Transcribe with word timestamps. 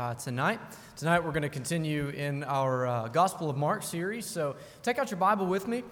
uh, 0.00 0.14
tonight. 0.14 0.58
Tonight 0.96 1.22
we're 1.22 1.32
going 1.32 1.42
to 1.42 1.50
continue 1.50 2.08
in 2.08 2.42
our 2.44 2.86
uh, 2.86 3.08
Gospel 3.08 3.50
of 3.50 3.58
Mark 3.58 3.82
series. 3.82 4.24
So 4.24 4.56
take 4.82 4.98
out 4.98 5.10
your 5.10 5.18
Bible 5.18 5.44
with 5.44 5.68
me. 5.68 5.82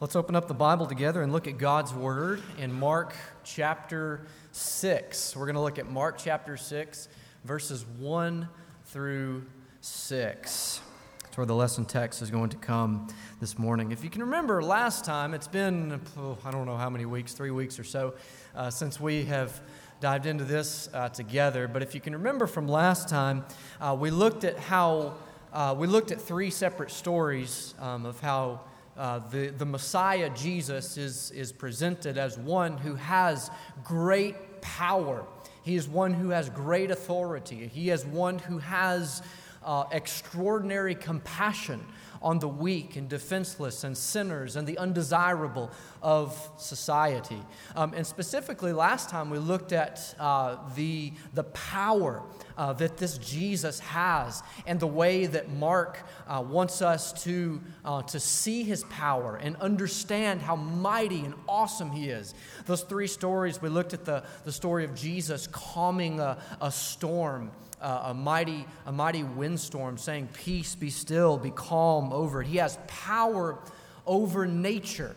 Let's 0.00 0.16
open 0.16 0.34
up 0.34 0.48
the 0.48 0.54
Bible 0.54 0.86
together 0.86 1.20
and 1.20 1.34
look 1.34 1.46
at 1.46 1.58
God's 1.58 1.92
Word 1.92 2.40
in 2.58 2.72
Mark 2.72 3.14
chapter 3.44 4.22
6. 4.52 5.36
We're 5.36 5.44
going 5.44 5.56
to 5.56 5.60
look 5.60 5.78
at 5.78 5.86
Mark 5.86 6.16
chapter 6.16 6.56
6, 6.56 7.10
verses 7.44 7.84
1 7.98 8.48
through 8.86 9.44
6. 9.82 10.80
That's 11.24 11.36
where 11.36 11.44
the 11.44 11.54
lesson 11.54 11.84
text 11.84 12.22
is 12.22 12.30
going 12.30 12.48
to 12.48 12.56
come 12.56 13.08
this 13.38 13.58
morning. 13.58 13.92
If 13.92 14.02
you 14.02 14.08
can 14.08 14.22
remember 14.22 14.62
last 14.62 15.04
time, 15.04 15.34
it's 15.34 15.46
been, 15.46 16.00
oh, 16.16 16.38
I 16.42 16.52
don't 16.52 16.64
know 16.64 16.78
how 16.78 16.88
many 16.88 17.04
weeks, 17.04 17.34
three 17.34 17.50
weeks 17.50 17.78
or 17.78 17.84
so, 17.84 18.14
uh, 18.56 18.70
since 18.70 18.98
we 18.98 19.26
have 19.26 19.60
dived 20.00 20.26
into 20.26 20.44
this 20.44 20.88
uh, 20.92 21.08
together. 21.08 21.66
But 21.66 21.82
if 21.82 21.94
you 21.94 22.00
can 22.00 22.12
remember 22.12 22.46
from 22.46 22.68
last 22.68 23.08
time, 23.08 23.44
uh, 23.80 23.96
we 23.98 24.10
looked 24.10 24.44
at 24.44 24.58
how 24.58 25.14
uh, 25.52 25.74
we 25.76 25.86
looked 25.86 26.10
at 26.12 26.20
three 26.20 26.50
separate 26.50 26.90
stories 26.90 27.74
um, 27.80 28.06
of 28.06 28.20
how 28.20 28.60
uh, 28.96 29.20
the, 29.30 29.48
the 29.48 29.64
Messiah 29.64 30.30
Jesus 30.30 30.96
is, 30.96 31.30
is 31.30 31.52
presented 31.52 32.18
as 32.18 32.36
one 32.36 32.76
who 32.76 32.94
has 32.96 33.50
great 33.84 34.60
power. 34.60 35.24
He 35.62 35.76
is 35.76 35.88
one 35.88 36.14
who 36.14 36.30
has 36.30 36.50
great 36.50 36.90
authority. 36.90 37.68
He 37.68 37.90
is 37.90 38.04
one 38.04 38.38
who 38.38 38.58
has 38.58 39.22
uh, 39.64 39.84
extraordinary 39.92 40.94
compassion 40.94 41.84
on 42.20 42.38
the 42.38 42.48
weak 42.48 42.96
and 42.96 43.08
defenseless 43.08 43.84
and 43.84 43.96
sinners 43.96 44.56
and 44.56 44.66
the 44.66 44.78
undesirable 44.78 45.70
of 46.02 46.50
society. 46.56 47.40
Um, 47.76 47.92
and 47.94 48.06
specifically, 48.06 48.72
last 48.72 49.08
time 49.08 49.30
we 49.30 49.38
looked 49.38 49.72
at 49.72 50.14
uh, 50.18 50.56
the, 50.74 51.12
the 51.34 51.44
power 51.44 52.22
uh, 52.56 52.72
that 52.74 52.96
this 52.96 53.18
Jesus 53.18 53.78
has 53.80 54.42
and 54.66 54.80
the 54.80 54.86
way 54.86 55.26
that 55.26 55.50
Mark 55.50 56.04
uh, 56.26 56.44
wants 56.46 56.82
us 56.82 57.12
to, 57.24 57.60
uh, 57.84 58.02
to 58.02 58.20
see 58.20 58.62
his 58.62 58.84
power 58.84 59.36
and 59.36 59.56
understand 59.56 60.40
how 60.40 60.56
mighty 60.56 61.20
and 61.20 61.34
awesome 61.48 61.90
he 61.90 62.10
is. 62.10 62.34
Those 62.66 62.82
three 62.82 63.06
stories, 63.06 63.62
we 63.62 63.68
looked 63.68 63.94
at 63.94 64.04
the, 64.04 64.24
the 64.44 64.52
story 64.52 64.84
of 64.84 64.94
Jesus 64.94 65.46
calming 65.46 66.20
a, 66.20 66.38
a 66.60 66.70
storm 66.70 67.50
uh, 67.80 68.06
a, 68.06 68.14
mighty, 68.14 68.66
a 68.86 68.92
mighty 68.92 69.22
windstorm, 69.22 69.98
saying, 69.98 70.28
Peace, 70.32 70.74
be 70.74 70.90
still, 70.90 71.38
be 71.38 71.50
calm 71.50 72.12
over 72.12 72.42
it. 72.42 72.48
He 72.48 72.56
has 72.56 72.78
power 72.86 73.58
over 74.06 74.46
nature. 74.46 75.14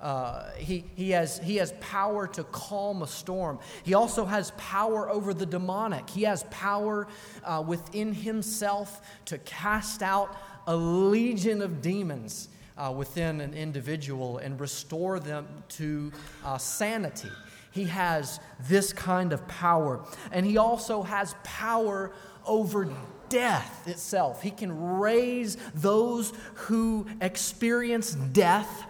Uh, 0.00 0.50
he, 0.56 0.84
he, 0.96 1.10
has, 1.10 1.38
he 1.40 1.56
has 1.56 1.74
power 1.80 2.26
to 2.26 2.44
calm 2.44 3.02
a 3.02 3.06
storm. 3.06 3.58
He 3.82 3.94
also 3.94 4.24
has 4.24 4.52
power 4.56 5.10
over 5.10 5.34
the 5.34 5.46
demonic. 5.46 6.08
He 6.08 6.22
has 6.22 6.44
power 6.50 7.06
uh, 7.44 7.62
within 7.66 8.14
himself 8.14 9.02
to 9.26 9.38
cast 9.38 10.02
out 10.02 10.36
a 10.66 10.74
legion 10.74 11.60
of 11.60 11.82
demons 11.82 12.48
uh, 12.78 12.92
within 12.96 13.40
an 13.40 13.52
individual 13.52 14.38
and 14.38 14.58
restore 14.58 15.20
them 15.20 15.46
to 15.68 16.10
uh, 16.44 16.56
sanity. 16.56 17.30
He 17.72 17.84
has 17.84 18.40
this 18.68 18.92
kind 18.92 19.32
of 19.32 19.46
power. 19.48 20.04
And 20.32 20.46
he 20.46 20.56
also 20.56 21.02
has 21.02 21.34
power 21.44 22.12
over 22.46 22.90
death 23.28 23.86
itself. 23.86 24.42
He 24.42 24.50
can 24.50 24.98
raise 24.98 25.56
those 25.74 26.32
who 26.54 27.06
experience 27.20 28.14
death 28.14 28.86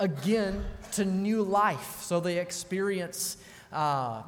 again 0.00 0.64
to 0.92 1.04
new 1.04 1.42
life. 1.42 2.00
So 2.02 2.18
they 2.18 2.38
experience. 2.38 3.36
Uh, 3.72 4.22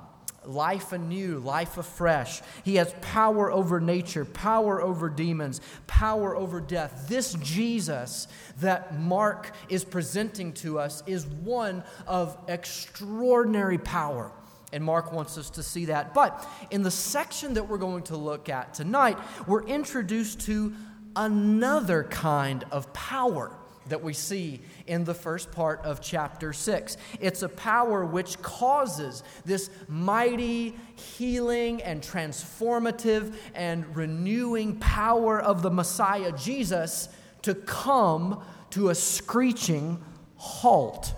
life 0.45 0.93
anew, 0.93 1.39
life 1.39 1.79
afresh. 1.79 2.43
He 2.65 2.77
has 2.77 2.95
power 3.01 3.51
over 3.51 3.81
nature, 3.81 4.25
power 4.25 4.81
over 4.81 5.09
demons, 5.09 5.61
power 5.87 6.37
over 6.37 6.61
death. 6.61 7.07
This 7.09 7.35
Jesus 7.35 8.29
that 8.61 8.99
Mark 8.99 9.53
is 9.69 9.85
presenting 9.85 10.53
to 10.55 10.79
us 10.79 11.03
is 11.07 11.27
one 11.27 11.85
of 12.07 12.37
extraordinary 12.49 13.79
power. 13.79 14.33
And 14.73 14.83
Mark 14.83 15.13
wants 15.13 15.37
us 15.37 15.51
to 15.51 15.63
see 15.63 15.87
that. 15.87 16.15
But 16.15 16.49
in 16.71 16.83
the 16.83 16.91
section 16.91 17.55
that 17.55 17.69
we're 17.69 17.79
going 17.79 18.05
to 18.05 18.17
look 18.17 18.49
at 18.49 18.75
tonight, 18.75 19.19
we're 19.47 19.65
introduced 19.65 20.41
to 20.43 20.73
another 21.15 22.05
kind 22.05 22.65
of 22.71 22.93
power 22.95 23.55
that 23.89 24.03
we 24.03 24.13
see 24.13 24.61
in 24.87 25.05
the 25.05 25.15
first 25.15 25.51
part 25.53 25.81
of 25.85 26.01
chapter 26.01 26.53
6. 26.53 26.97
It's 27.21 27.43
a 27.43 27.49
power 27.49 28.05
which 28.05 28.41
causes 28.43 29.23
this 29.45 29.71
mighty 29.89 30.77
healing 30.95 31.83
and 31.83 32.03
transformative 32.03 33.35
and 33.55 33.97
renewing 33.97 34.79
power 34.79 35.41
of 35.41 35.63
the 35.63 35.71
Messiah 35.71 36.33
Jesus 36.33 37.09
to 37.43 37.55
come 37.55 38.43
to 38.71 38.91
a 38.91 38.95
screeching 38.95 40.03
halt, 40.37 41.13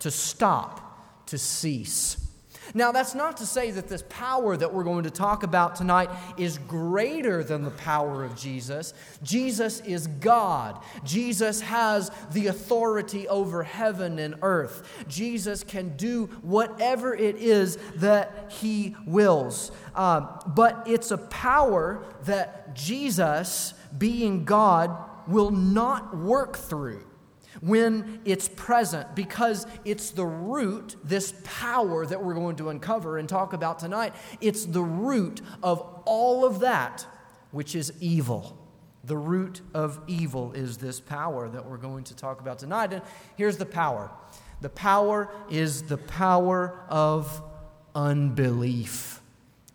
to 0.00 0.10
stop, 0.10 1.26
to 1.26 1.38
cease. 1.38 2.19
Now, 2.74 2.92
that's 2.92 3.14
not 3.14 3.36
to 3.38 3.46
say 3.46 3.70
that 3.72 3.88
this 3.88 4.04
power 4.08 4.56
that 4.56 4.72
we're 4.72 4.84
going 4.84 5.04
to 5.04 5.10
talk 5.10 5.42
about 5.42 5.76
tonight 5.76 6.10
is 6.36 6.58
greater 6.58 7.42
than 7.42 7.62
the 7.62 7.70
power 7.70 8.24
of 8.24 8.36
Jesus. 8.36 8.94
Jesus 9.22 9.80
is 9.80 10.06
God. 10.06 10.82
Jesus 11.04 11.60
has 11.62 12.10
the 12.32 12.46
authority 12.46 13.26
over 13.28 13.62
heaven 13.62 14.18
and 14.18 14.36
earth. 14.42 15.04
Jesus 15.08 15.64
can 15.64 15.96
do 15.96 16.26
whatever 16.42 17.14
it 17.14 17.36
is 17.36 17.76
that 17.96 18.52
he 18.52 18.94
wills. 19.06 19.72
Uh, 19.94 20.38
but 20.46 20.84
it's 20.86 21.10
a 21.10 21.18
power 21.18 22.04
that 22.24 22.74
Jesus, 22.74 23.74
being 23.98 24.44
God, 24.44 24.96
will 25.26 25.50
not 25.50 26.16
work 26.16 26.56
through 26.56 27.09
when 27.60 28.20
it's 28.24 28.48
present 28.48 29.14
because 29.14 29.66
it's 29.84 30.10
the 30.10 30.24
root, 30.24 30.96
this 31.04 31.34
power 31.44 32.06
that 32.06 32.22
we're 32.22 32.34
going 32.34 32.56
to 32.56 32.70
uncover 32.70 33.18
and 33.18 33.28
talk 33.28 33.52
about 33.52 33.78
tonight, 33.78 34.14
it's 34.40 34.64
the 34.64 34.82
root 34.82 35.40
of 35.62 35.80
all 36.04 36.44
of 36.44 36.60
that 36.60 37.06
which 37.50 37.74
is 37.74 37.92
evil. 38.00 38.56
The 39.04 39.16
root 39.16 39.60
of 39.74 40.00
evil 40.06 40.52
is 40.52 40.78
this 40.78 41.00
power 41.00 41.48
that 41.48 41.66
we're 41.66 41.78
going 41.78 42.04
to 42.04 42.16
talk 42.16 42.40
about 42.40 42.58
tonight. 42.58 42.92
And 42.92 43.02
here's 43.36 43.56
the 43.56 43.66
power 43.66 44.10
the 44.60 44.68
power 44.68 45.30
is 45.50 45.84
the 45.84 45.96
power 45.96 46.84
of 46.88 47.42
unbelief. 47.94 49.20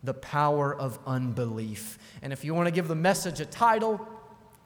The 0.04 0.14
power 0.14 0.76
of 0.76 1.00
unbelief. 1.08 1.98
And 2.22 2.32
if 2.32 2.46
you 2.46 2.54
want 2.54 2.68
to 2.68 2.72
give 2.72 2.88
the 2.88 2.96
message 2.96 3.40
a 3.40 3.46
title 3.46 4.08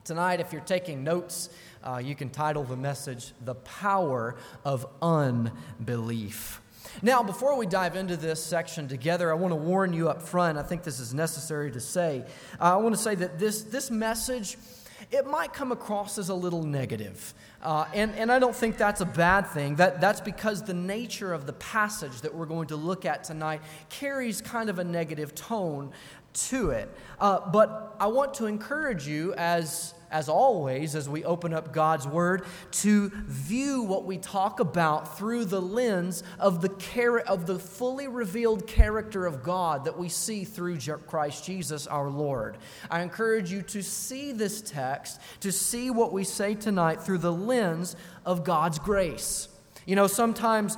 tonight, 0.09 0.39
if 0.39 0.51
you're 0.51 0.59
taking 0.63 1.03
notes, 1.03 1.51
uh, 1.83 2.01
you 2.03 2.15
can 2.15 2.31
title 2.31 2.63
the 2.63 2.75
message, 2.75 3.31
The 3.45 3.53
Power 3.53 4.35
of 4.65 4.87
Unbelief. 5.03 6.61
Now, 7.03 7.21
before 7.21 7.55
we 7.55 7.67
dive 7.67 7.95
into 7.95 8.17
this 8.17 8.43
section 8.43 8.87
together, 8.87 9.29
I 9.31 9.35
want 9.35 9.51
to 9.51 9.55
warn 9.55 9.93
you 9.93 10.09
up 10.09 10.23
front. 10.23 10.57
I 10.57 10.63
think 10.63 10.81
this 10.81 10.99
is 10.99 11.13
necessary 11.13 11.69
to 11.73 11.79
say. 11.79 12.23
Uh, 12.59 12.73
I 12.73 12.77
want 12.77 12.95
to 12.95 12.99
say 12.99 13.13
that 13.13 13.37
this, 13.37 13.61
this 13.61 13.91
message, 13.91 14.57
it 15.11 15.27
might 15.27 15.53
come 15.53 15.71
across 15.71 16.17
as 16.17 16.29
a 16.29 16.33
little 16.33 16.63
negative. 16.63 17.35
Uh, 17.61 17.85
and, 17.93 18.15
and 18.15 18.31
I 18.31 18.39
don't 18.39 18.55
think 18.55 18.77
that's 18.77 19.01
a 19.01 19.05
bad 19.05 19.45
thing. 19.45 19.75
That, 19.75 20.01
that's 20.01 20.21
because 20.21 20.63
the 20.63 20.73
nature 20.73 21.33
of 21.33 21.45
the 21.45 21.53
passage 21.53 22.21
that 22.21 22.33
we're 22.33 22.47
going 22.47 22.69
to 22.69 22.75
look 22.75 23.05
at 23.05 23.25
tonight 23.25 23.61
carries 23.89 24.41
kind 24.41 24.71
of 24.71 24.79
a 24.79 24.83
negative 24.83 25.35
tone 25.35 25.91
to 26.33 26.71
it. 26.71 26.89
Uh, 27.19 27.47
but 27.51 27.95
I 27.99 28.07
want 28.07 28.33
to 28.35 28.45
encourage 28.45 29.07
you 29.07 29.33
as 29.35 29.93
as 30.11 30.29
always, 30.29 30.95
as 30.95 31.07
we 31.07 31.23
open 31.23 31.53
up 31.53 31.73
God's 31.73 32.07
Word, 32.07 32.45
to 32.71 33.09
view 33.25 33.83
what 33.83 34.05
we 34.05 34.17
talk 34.17 34.59
about 34.59 35.17
through 35.17 35.45
the 35.45 35.61
lens 35.61 36.23
of 36.39 36.61
the, 36.61 36.69
char- 36.69 37.19
of 37.19 37.45
the 37.45 37.59
fully 37.59 38.07
revealed 38.07 38.67
character 38.67 39.25
of 39.25 39.43
God 39.43 39.85
that 39.85 39.97
we 39.97 40.09
see 40.09 40.43
through 40.43 40.77
Christ 41.07 41.45
Jesus 41.45 41.87
our 41.87 42.09
Lord. 42.09 42.57
I 42.89 43.01
encourage 43.01 43.51
you 43.51 43.61
to 43.63 43.83
see 43.83 44.31
this 44.31 44.61
text, 44.61 45.19
to 45.41 45.51
see 45.51 45.89
what 45.89 46.13
we 46.13 46.23
say 46.23 46.55
tonight 46.55 47.01
through 47.01 47.19
the 47.19 47.31
lens 47.31 47.95
of 48.25 48.43
God's 48.43 48.79
grace. 48.79 49.47
You 49.89 49.95
know, 49.95 50.05
sometimes 50.05 50.77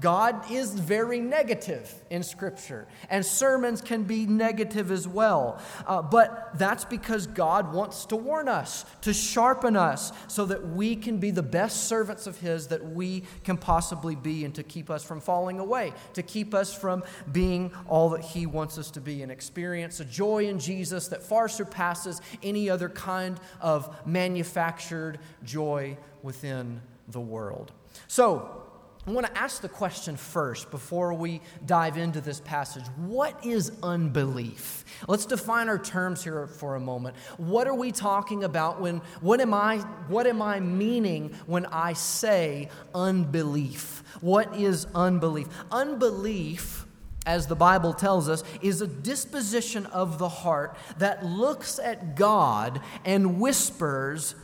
God 0.00 0.50
is 0.50 0.74
very 0.74 1.18
negative 1.18 1.94
in 2.10 2.22
Scripture, 2.22 2.86
and 3.08 3.24
sermons 3.24 3.80
can 3.80 4.02
be 4.02 4.26
negative 4.26 4.90
as 4.90 5.08
well. 5.08 5.62
Uh, 5.86 6.02
but 6.02 6.50
that's 6.56 6.84
because 6.84 7.26
God 7.26 7.72
wants 7.72 8.04
to 8.04 8.16
warn 8.16 8.50
us, 8.50 8.84
to 9.00 9.14
sharpen 9.14 9.76
us, 9.76 10.12
so 10.28 10.44
that 10.44 10.68
we 10.74 10.94
can 10.94 11.16
be 11.16 11.30
the 11.30 11.42
best 11.42 11.84
servants 11.84 12.26
of 12.26 12.38
His 12.38 12.66
that 12.66 12.84
we 12.84 13.24
can 13.44 13.56
possibly 13.56 14.14
be, 14.14 14.44
and 14.44 14.54
to 14.56 14.62
keep 14.62 14.90
us 14.90 15.02
from 15.02 15.22
falling 15.22 15.58
away, 15.58 15.94
to 16.12 16.22
keep 16.22 16.52
us 16.52 16.74
from 16.74 17.02
being 17.32 17.72
all 17.88 18.10
that 18.10 18.20
He 18.20 18.44
wants 18.44 18.76
us 18.76 18.90
to 18.90 19.00
be, 19.00 19.22
and 19.22 19.32
experience 19.32 20.00
a 20.00 20.04
joy 20.04 20.48
in 20.48 20.58
Jesus 20.58 21.08
that 21.08 21.22
far 21.22 21.48
surpasses 21.48 22.20
any 22.42 22.68
other 22.68 22.90
kind 22.90 23.40
of 23.62 24.06
manufactured 24.06 25.18
joy 25.42 25.96
within 26.22 26.82
the 27.08 27.20
world. 27.20 27.72
So, 28.10 28.64
I 29.06 29.12
want 29.12 29.24
to 29.28 29.38
ask 29.38 29.62
the 29.62 29.68
question 29.68 30.16
first 30.16 30.72
before 30.72 31.14
we 31.14 31.40
dive 31.64 31.96
into 31.96 32.20
this 32.20 32.40
passage. 32.40 32.82
What 32.96 33.46
is 33.46 33.70
unbelief? 33.84 34.84
Let's 35.06 35.26
define 35.26 35.68
our 35.68 35.78
terms 35.78 36.24
here 36.24 36.48
for 36.48 36.74
a 36.74 36.80
moment. 36.80 37.14
What 37.36 37.68
are 37.68 37.74
we 37.74 37.92
talking 37.92 38.42
about 38.42 38.80
when 38.80 38.96
what 39.20 39.40
am 39.40 39.54
I 39.54 39.76
what 40.08 40.26
am 40.26 40.42
I 40.42 40.58
meaning 40.58 41.36
when 41.46 41.66
I 41.66 41.92
say 41.92 42.68
unbelief? 42.96 44.02
What 44.20 44.56
is 44.56 44.88
unbelief? 44.92 45.46
Unbelief 45.70 46.86
as 47.26 47.46
the 47.46 47.54
Bible 47.54 47.92
tells 47.94 48.28
us, 48.28 48.42
is 48.60 48.80
a 48.80 48.88
disposition 48.88 49.86
of 49.86 50.18
the 50.18 50.28
heart 50.28 50.76
that 50.98 51.24
looks 51.24 51.78
at 51.78 52.16
God 52.16 52.80
and 53.04 53.38
whispers, 53.38 54.34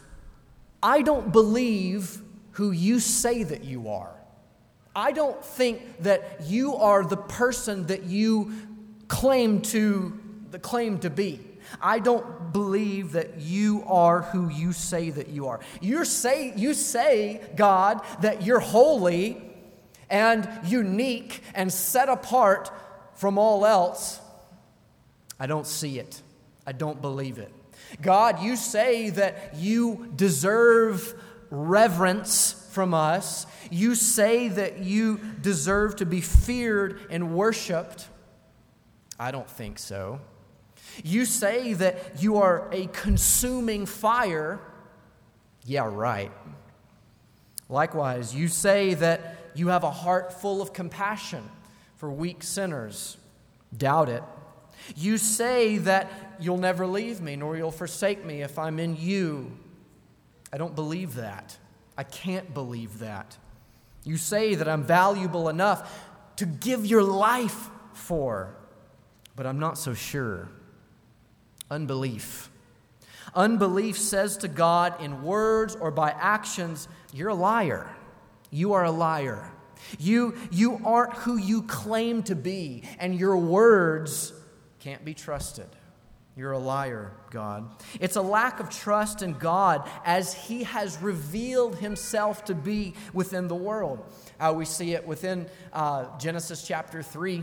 I 0.80 1.02
don't 1.02 1.32
believe 1.32 2.22
who 2.56 2.70
you 2.70 2.98
say 3.00 3.42
that 3.42 3.64
you 3.64 3.90
are. 3.90 4.14
I 4.94 5.12
don't 5.12 5.44
think 5.44 6.02
that 6.04 6.40
you 6.44 6.74
are 6.76 7.04
the 7.04 7.18
person 7.18 7.86
that 7.88 8.04
you 8.04 8.50
claim 9.08 9.60
to 9.60 10.18
the 10.50 10.58
claim 10.58 10.98
to 11.00 11.10
be. 11.10 11.38
I 11.82 11.98
don't 11.98 12.54
believe 12.54 13.12
that 13.12 13.40
you 13.40 13.84
are 13.86 14.22
who 14.22 14.48
you 14.48 14.72
say 14.72 15.10
that 15.10 15.28
you 15.28 15.48
are. 15.48 15.60
You 15.82 16.06
say 16.06 16.54
you 16.56 16.72
say 16.72 17.42
God 17.56 18.00
that 18.22 18.42
you're 18.42 18.60
holy 18.60 19.42
and 20.08 20.48
unique 20.64 21.42
and 21.54 21.70
set 21.70 22.08
apart 22.08 22.70
from 23.16 23.36
all 23.36 23.66
else. 23.66 24.18
I 25.38 25.46
don't 25.46 25.66
see 25.66 25.98
it. 25.98 26.22
I 26.66 26.72
don't 26.72 27.02
believe 27.02 27.36
it. 27.36 27.52
God, 28.00 28.40
you 28.40 28.56
say 28.56 29.10
that 29.10 29.56
you 29.56 30.10
deserve 30.16 31.14
reverence 31.50 32.68
from 32.72 32.94
us. 32.94 33.46
You 33.70 33.94
say 33.94 34.48
that 34.48 34.78
you 34.78 35.20
deserve 35.40 35.96
to 35.96 36.06
be 36.06 36.20
feared 36.20 37.00
and 37.10 37.34
worshiped. 37.34 38.08
I 39.18 39.30
don't 39.30 39.48
think 39.48 39.78
so. 39.78 40.20
You 41.04 41.24
say 41.24 41.72
that 41.74 42.22
you 42.22 42.36
are 42.36 42.68
a 42.72 42.86
consuming 42.86 43.86
fire. 43.86 44.60
Yeah, 45.64 45.88
right. 45.90 46.32
Likewise, 47.68 48.34
you 48.34 48.48
say 48.48 48.94
that 48.94 49.36
you 49.54 49.68
have 49.68 49.84
a 49.84 49.90
heart 49.90 50.32
full 50.40 50.62
of 50.62 50.72
compassion 50.72 51.42
for 51.96 52.10
weak 52.10 52.42
sinners. 52.42 53.16
Doubt 53.76 54.08
it. 54.08 54.22
You 54.94 55.18
say 55.18 55.78
that 55.78 56.36
you'll 56.38 56.58
never 56.58 56.86
leave 56.86 57.20
me, 57.20 57.36
nor 57.36 57.56
you'll 57.56 57.72
forsake 57.72 58.24
me 58.24 58.42
if 58.42 58.58
I'm 58.58 58.78
in 58.78 58.96
you. 58.96 59.58
I 60.52 60.58
don't 60.58 60.74
believe 60.74 61.14
that. 61.16 61.56
I 61.96 62.02
can't 62.02 62.52
believe 62.54 62.98
that. 63.00 63.36
You 64.04 64.16
say 64.16 64.54
that 64.54 64.68
I'm 64.68 64.84
valuable 64.84 65.48
enough 65.48 66.00
to 66.36 66.46
give 66.46 66.86
your 66.86 67.02
life 67.02 67.70
for, 67.92 68.54
but 69.34 69.46
I'm 69.46 69.58
not 69.58 69.78
so 69.78 69.94
sure. 69.94 70.48
Unbelief. 71.70 72.50
Unbelief 73.34 73.98
says 73.98 74.36
to 74.38 74.48
God 74.48 75.00
in 75.02 75.22
words 75.22 75.74
or 75.74 75.90
by 75.90 76.10
actions, 76.10 76.88
You're 77.12 77.30
a 77.30 77.34
liar. 77.34 77.90
You 78.50 78.74
are 78.74 78.84
a 78.84 78.90
liar. 78.90 79.50
You, 79.98 80.36
you 80.50 80.80
aren't 80.84 81.14
who 81.14 81.36
you 81.36 81.62
claim 81.62 82.22
to 82.24 82.34
be, 82.34 82.84
and 82.98 83.14
your 83.14 83.36
words 83.36 84.32
can't 84.78 85.04
be 85.04 85.14
trusted. 85.14 85.68
You're 86.36 86.52
a 86.52 86.58
liar, 86.58 87.12
God. 87.30 87.66
It's 87.98 88.16
a 88.16 88.20
lack 88.20 88.60
of 88.60 88.68
trust 88.68 89.22
in 89.22 89.32
God 89.32 89.88
as 90.04 90.34
He 90.34 90.64
has 90.64 91.00
revealed 91.00 91.76
Himself 91.76 92.44
to 92.44 92.54
be 92.54 92.92
within 93.14 93.48
the 93.48 93.54
world. 93.54 94.04
Uh, 94.38 94.52
we 94.54 94.66
see 94.66 94.92
it 94.92 95.06
within 95.06 95.46
uh, 95.72 96.18
Genesis 96.18 96.66
chapter 96.66 97.02
3. 97.02 97.42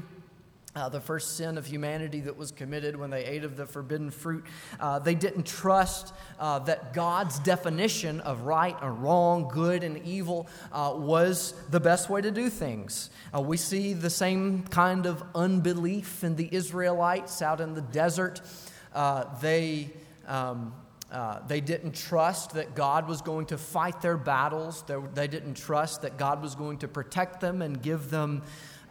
Uh, 0.75 0.89
the 0.89 0.99
first 0.99 1.37
sin 1.37 1.59
of 1.59 1.67
humanity 1.67 2.19
that 2.19 2.35
was 2.35 2.51
committed 2.51 2.95
when 2.95 3.11
they 3.11 3.23
ate 3.25 3.43
of 3.43 3.55
the 3.55 3.65
forbidden 3.65 4.09
fruit. 4.09 4.43
Uh, 4.79 4.97
they 4.97 5.13
didn't 5.13 5.45
trust 5.45 6.15
uh, 6.39 6.57
that 6.57 6.93
God's 6.95 7.37
definition 7.39 8.19
of 8.21 8.41
right 8.41 8.75
or 8.81 8.91
wrong, 8.91 9.47
good 9.53 9.83
and 9.83 9.99
evil, 9.99 10.47
uh, 10.71 10.91
was 10.95 11.53
the 11.69 11.79
best 11.79 12.09
way 12.09 12.21
to 12.21 12.31
do 12.31 12.49
things. 12.49 13.11
Uh, 13.35 13.39
we 13.41 13.55
see 13.55 13.93
the 13.93 14.09
same 14.09 14.63
kind 14.63 15.05
of 15.05 15.23
unbelief 15.35 16.23
in 16.23 16.35
the 16.35 16.49
Israelites 16.51 17.43
out 17.43 17.61
in 17.61 17.75
the 17.75 17.81
desert. 17.81 18.41
Uh, 18.93 19.25
they. 19.39 19.89
Um, 20.27 20.73
uh, 21.11 21.45
they 21.47 21.61
didn't 21.61 21.93
trust 21.93 22.55
that 22.55 22.73
God 22.73 23.07
was 23.07 23.21
going 23.21 23.45
to 23.47 23.57
fight 23.57 24.01
their 24.01 24.17
battles. 24.17 24.83
They, 24.87 24.95
they, 25.13 25.27
didn't 25.27 25.53
trust 25.53 26.01
that 26.01 26.17
God 26.17 26.41
was 26.41 26.55
going 26.55 26.79
to 26.79 26.87
protect 26.87 27.39
them 27.39 27.61
and 27.61 27.79
give 27.79 28.09
them 28.09 28.41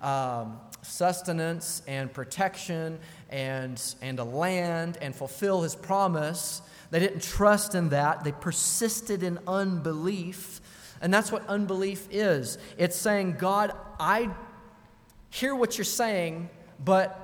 um, 0.02 0.60
sustenance 0.82 1.82
and 1.88 2.12
protection 2.12 3.00
and, 3.28 3.82
and 4.02 4.20
a 4.20 4.24
land 4.24 4.98
and 5.00 5.16
fulfill 5.16 5.62
his 5.62 5.74
promise. 5.74 6.62
They 6.92 7.00
didn't 7.00 7.22
trust 7.22 7.74
in 7.74 7.88
that. 7.88 8.22
They 8.22 8.32
persisted 8.32 9.22
in 9.22 9.38
unbelief. 9.48 10.60
And 11.00 11.12
that's 11.12 11.32
what 11.32 11.46
unbelief 11.48 12.06
is 12.10 12.58
it's 12.78 12.96
saying, 12.96 13.36
God, 13.38 13.72
I 13.98 14.30
hear 15.30 15.54
what 15.54 15.78
you're 15.78 15.84
saying, 15.84 16.50
but 16.84 17.18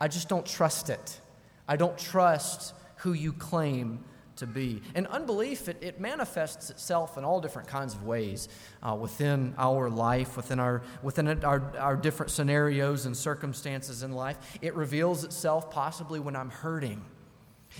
I 0.00 0.08
just 0.08 0.28
don't 0.28 0.46
trust 0.46 0.90
it. 0.90 1.20
I 1.68 1.76
don't 1.76 1.96
trust 1.98 2.74
who 2.96 3.12
you 3.12 3.32
claim 3.32 4.04
to 4.36 4.46
be. 4.46 4.82
And 4.94 5.06
unbelief, 5.06 5.68
it, 5.68 5.78
it 5.80 6.00
manifests 6.00 6.70
itself 6.70 7.16
in 7.16 7.24
all 7.24 7.40
different 7.40 7.68
kinds 7.68 7.94
of 7.94 8.04
ways 8.04 8.48
uh, 8.82 8.94
within 8.94 9.54
our 9.58 9.88
life, 9.88 10.36
within, 10.36 10.58
our, 10.58 10.82
within 11.02 11.44
our, 11.44 11.72
our 11.78 11.96
different 11.96 12.32
scenarios 12.32 13.06
and 13.06 13.16
circumstances 13.16 14.02
in 14.02 14.12
life. 14.12 14.58
It 14.60 14.74
reveals 14.74 15.24
itself 15.24 15.70
possibly 15.70 16.20
when 16.20 16.36
I'm 16.36 16.50
hurting. 16.50 17.04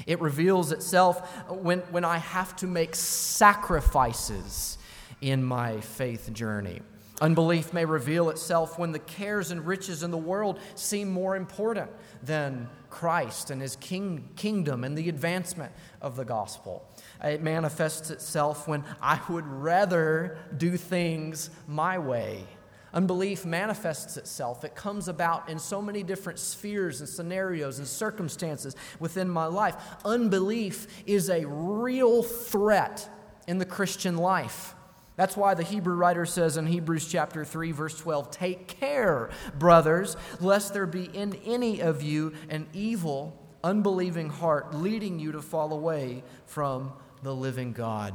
It 0.06 0.20
reveals 0.20 0.72
itself 0.72 1.48
when, 1.48 1.80
when 1.90 2.04
I 2.04 2.18
have 2.18 2.56
to 2.56 2.66
make 2.66 2.94
sacrifices 2.94 4.78
in 5.20 5.42
my 5.42 5.80
faith 5.80 6.32
journey. 6.32 6.80
Unbelief 7.20 7.72
may 7.72 7.84
reveal 7.84 8.28
itself 8.30 8.76
when 8.76 8.90
the 8.90 8.98
cares 8.98 9.52
and 9.52 9.64
riches 9.64 10.02
in 10.02 10.10
the 10.10 10.18
world 10.18 10.58
seem 10.74 11.08
more 11.08 11.36
important 11.36 11.90
than 12.24 12.68
Christ 12.94 13.50
and 13.50 13.60
his 13.60 13.74
king, 13.74 14.28
kingdom 14.36 14.84
and 14.84 14.96
the 14.96 15.08
advancement 15.08 15.72
of 16.00 16.14
the 16.14 16.24
gospel. 16.24 16.88
It 17.24 17.42
manifests 17.42 18.08
itself 18.10 18.68
when 18.68 18.84
I 19.02 19.20
would 19.28 19.46
rather 19.48 20.38
do 20.56 20.76
things 20.76 21.50
my 21.66 21.98
way. 21.98 22.46
Unbelief 22.92 23.44
manifests 23.44 24.16
itself. 24.16 24.62
It 24.62 24.76
comes 24.76 25.08
about 25.08 25.48
in 25.48 25.58
so 25.58 25.82
many 25.82 26.04
different 26.04 26.38
spheres 26.38 27.00
and 27.00 27.08
scenarios 27.08 27.80
and 27.80 27.88
circumstances 27.88 28.76
within 29.00 29.28
my 29.28 29.46
life. 29.46 29.74
Unbelief 30.04 30.86
is 31.04 31.28
a 31.28 31.44
real 31.44 32.22
threat 32.22 33.08
in 33.48 33.58
the 33.58 33.64
Christian 33.64 34.16
life. 34.16 34.76
That's 35.16 35.36
why 35.36 35.54
the 35.54 35.62
Hebrew 35.62 35.94
writer 35.94 36.26
says 36.26 36.56
in 36.56 36.66
Hebrews 36.66 37.06
chapter 37.06 37.44
3 37.44 37.72
verse 37.72 37.98
12, 37.98 38.30
"Take 38.30 38.66
care, 38.66 39.30
brothers, 39.58 40.16
lest 40.40 40.72
there 40.72 40.86
be 40.86 41.04
in 41.04 41.34
any 41.44 41.80
of 41.80 42.02
you 42.02 42.32
an 42.48 42.66
evil, 42.72 43.40
unbelieving 43.62 44.28
heart 44.28 44.74
leading 44.74 45.18
you 45.18 45.32
to 45.32 45.42
fall 45.42 45.72
away 45.72 46.24
from 46.46 46.92
the 47.22 47.34
living 47.34 47.72
God." 47.72 48.14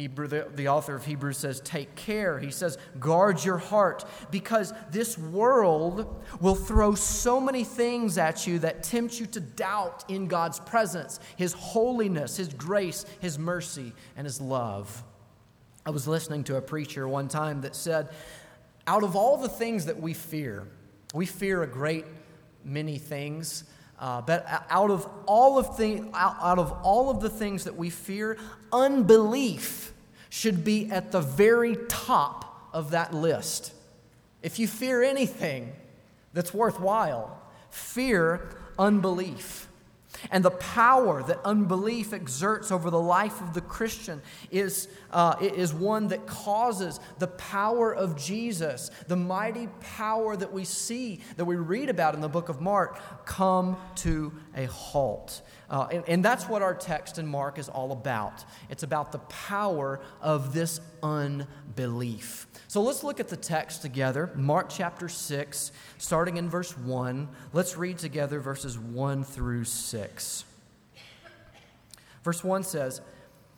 Hebrew, 0.00 0.28
the, 0.28 0.48
the 0.54 0.68
author 0.68 0.94
of 0.94 1.04
Hebrews 1.04 1.36
says, 1.36 1.60
Take 1.60 1.94
care. 1.94 2.38
He 2.38 2.50
says, 2.50 2.78
Guard 2.98 3.44
your 3.44 3.58
heart, 3.58 4.06
because 4.30 4.72
this 4.90 5.18
world 5.18 6.24
will 6.40 6.54
throw 6.54 6.94
so 6.94 7.38
many 7.38 7.64
things 7.64 8.16
at 8.16 8.46
you 8.46 8.60
that 8.60 8.82
tempt 8.82 9.20
you 9.20 9.26
to 9.26 9.40
doubt 9.40 10.06
in 10.08 10.26
God's 10.26 10.58
presence, 10.58 11.20
His 11.36 11.52
holiness, 11.52 12.38
His 12.38 12.48
grace, 12.48 13.04
His 13.20 13.38
mercy, 13.38 13.92
and 14.16 14.26
His 14.26 14.40
love. 14.40 15.04
I 15.90 15.92
was 15.92 16.06
listening 16.06 16.44
to 16.44 16.54
a 16.54 16.60
preacher 16.60 17.08
one 17.08 17.26
time 17.26 17.62
that 17.62 17.74
said, 17.74 18.10
out 18.86 19.02
of 19.02 19.16
all 19.16 19.38
the 19.38 19.48
things 19.48 19.86
that 19.86 20.00
we 20.00 20.14
fear, 20.14 20.68
we 21.12 21.26
fear 21.26 21.64
a 21.64 21.66
great 21.66 22.04
many 22.64 22.96
things. 22.96 23.64
Uh, 23.98 24.20
but 24.20 24.46
out 24.70 24.92
of 24.92 25.04
all 25.26 25.58
of 25.58 25.76
the, 25.78 26.04
out 26.14 26.60
of 26.60 26.70
all 26.84 27.10
of 27.10 27.20
the 27.20 27.28
things 27.28 27.64
that 27.64 27.74
we 27.74 27.90
fear, 27.90 28.38
unbelief 28.72 29.92
should 30.28 30.62
be 30.62 30.88
at 30.92 31.10
the 31.10 31.20
very 31.20 31.76
top 31.88 32.68
of 32.72 32.92
that 32.92 33.12
list. 33.12 33.74
If 34.42 34.60
you 34.60 34.68
fear 34.68 35.02
anything 35.02 35.72
that's 36.32 36.54
worthwhile, 36.54 37.36
fear 37.70 38.48
unbelief. 38.78 39.66
And 40.30 40.44
the 40.44 40.50
power 40.50 41.22
that 41.22 41.40
unbelief 41.44 42.12
exerts 42.12 42.70
over 42.70 42.90
the 42.90 43.00
life 43.00 43.40
of 43.40 43.54
the 43.54 43.60
Christian 43.60 44.20
is, 44.50 44.88
uh, 45.12 45.36
is 45.40 45.72
one 45.72 46.08
that 46.08 46.26
causes 46.26 47.00
the 47.18 47.28
power 47.28 47.94
of 47.94 48.16
Jesus, 48.16 48.90
the 49.08 49.16
mighty 49.16 49.68
power 49.80 50.36
that 50.36 50.52
we 50.52 50.64
see, 50.64 51.20
that 51.36 51.44
we 51.44 51.56
read 51.56 51.88
about 51.88 52.14
in 52.14 52.20
the 52.20 52.28
book 52.28 52.48
of 52.48 52.60
Mark, 52.60 53.24
come 53.24 53.76
to 53.96 54.32
a 54.56 54.66
halt. 54.66 55.42
Uh, 55.68 55.86
and, 55.92 56.04
and 56.08 56.24
that's 56.24 56.48
what 56.48 56.62
our 56.62 56.74
text 56.74 57.18
in 57.18 57.26
Mark 57.26 57.58
is 57.58 57.68
all 57.68 57.92
about. 57.92 58.44
It's 58.68 58.82
about 58.82 59.12
the 59.12 59.18
power 59.20 60.00
of 60.20 60.52
this 60.52 60.80
unbelief. 61.02 62.46
So 62.70 62.80
let's 62.82 63.02
look 63.02 63.18
at 63.18 63.26
the 63.26 63.36
text 63.36 63.82
together. 63.82 64.30
Mark 64.36 64.68
chapter 64.70 65.08
6, 65.08 65.72
starting 65.98 66.36
in 66.36 66.48
verse 66.48 66.78
1. 66.78 67.28
Let's 67.52 67.76
read 67.76 67.98
together 67.98 68.38
verses 68.38 68.78
1 68.78 69.24
through 69.24 69.64
6. 69.64 70.44
Verse 72.22 72.44
1 72.44 72.62
says, 72.62 73.00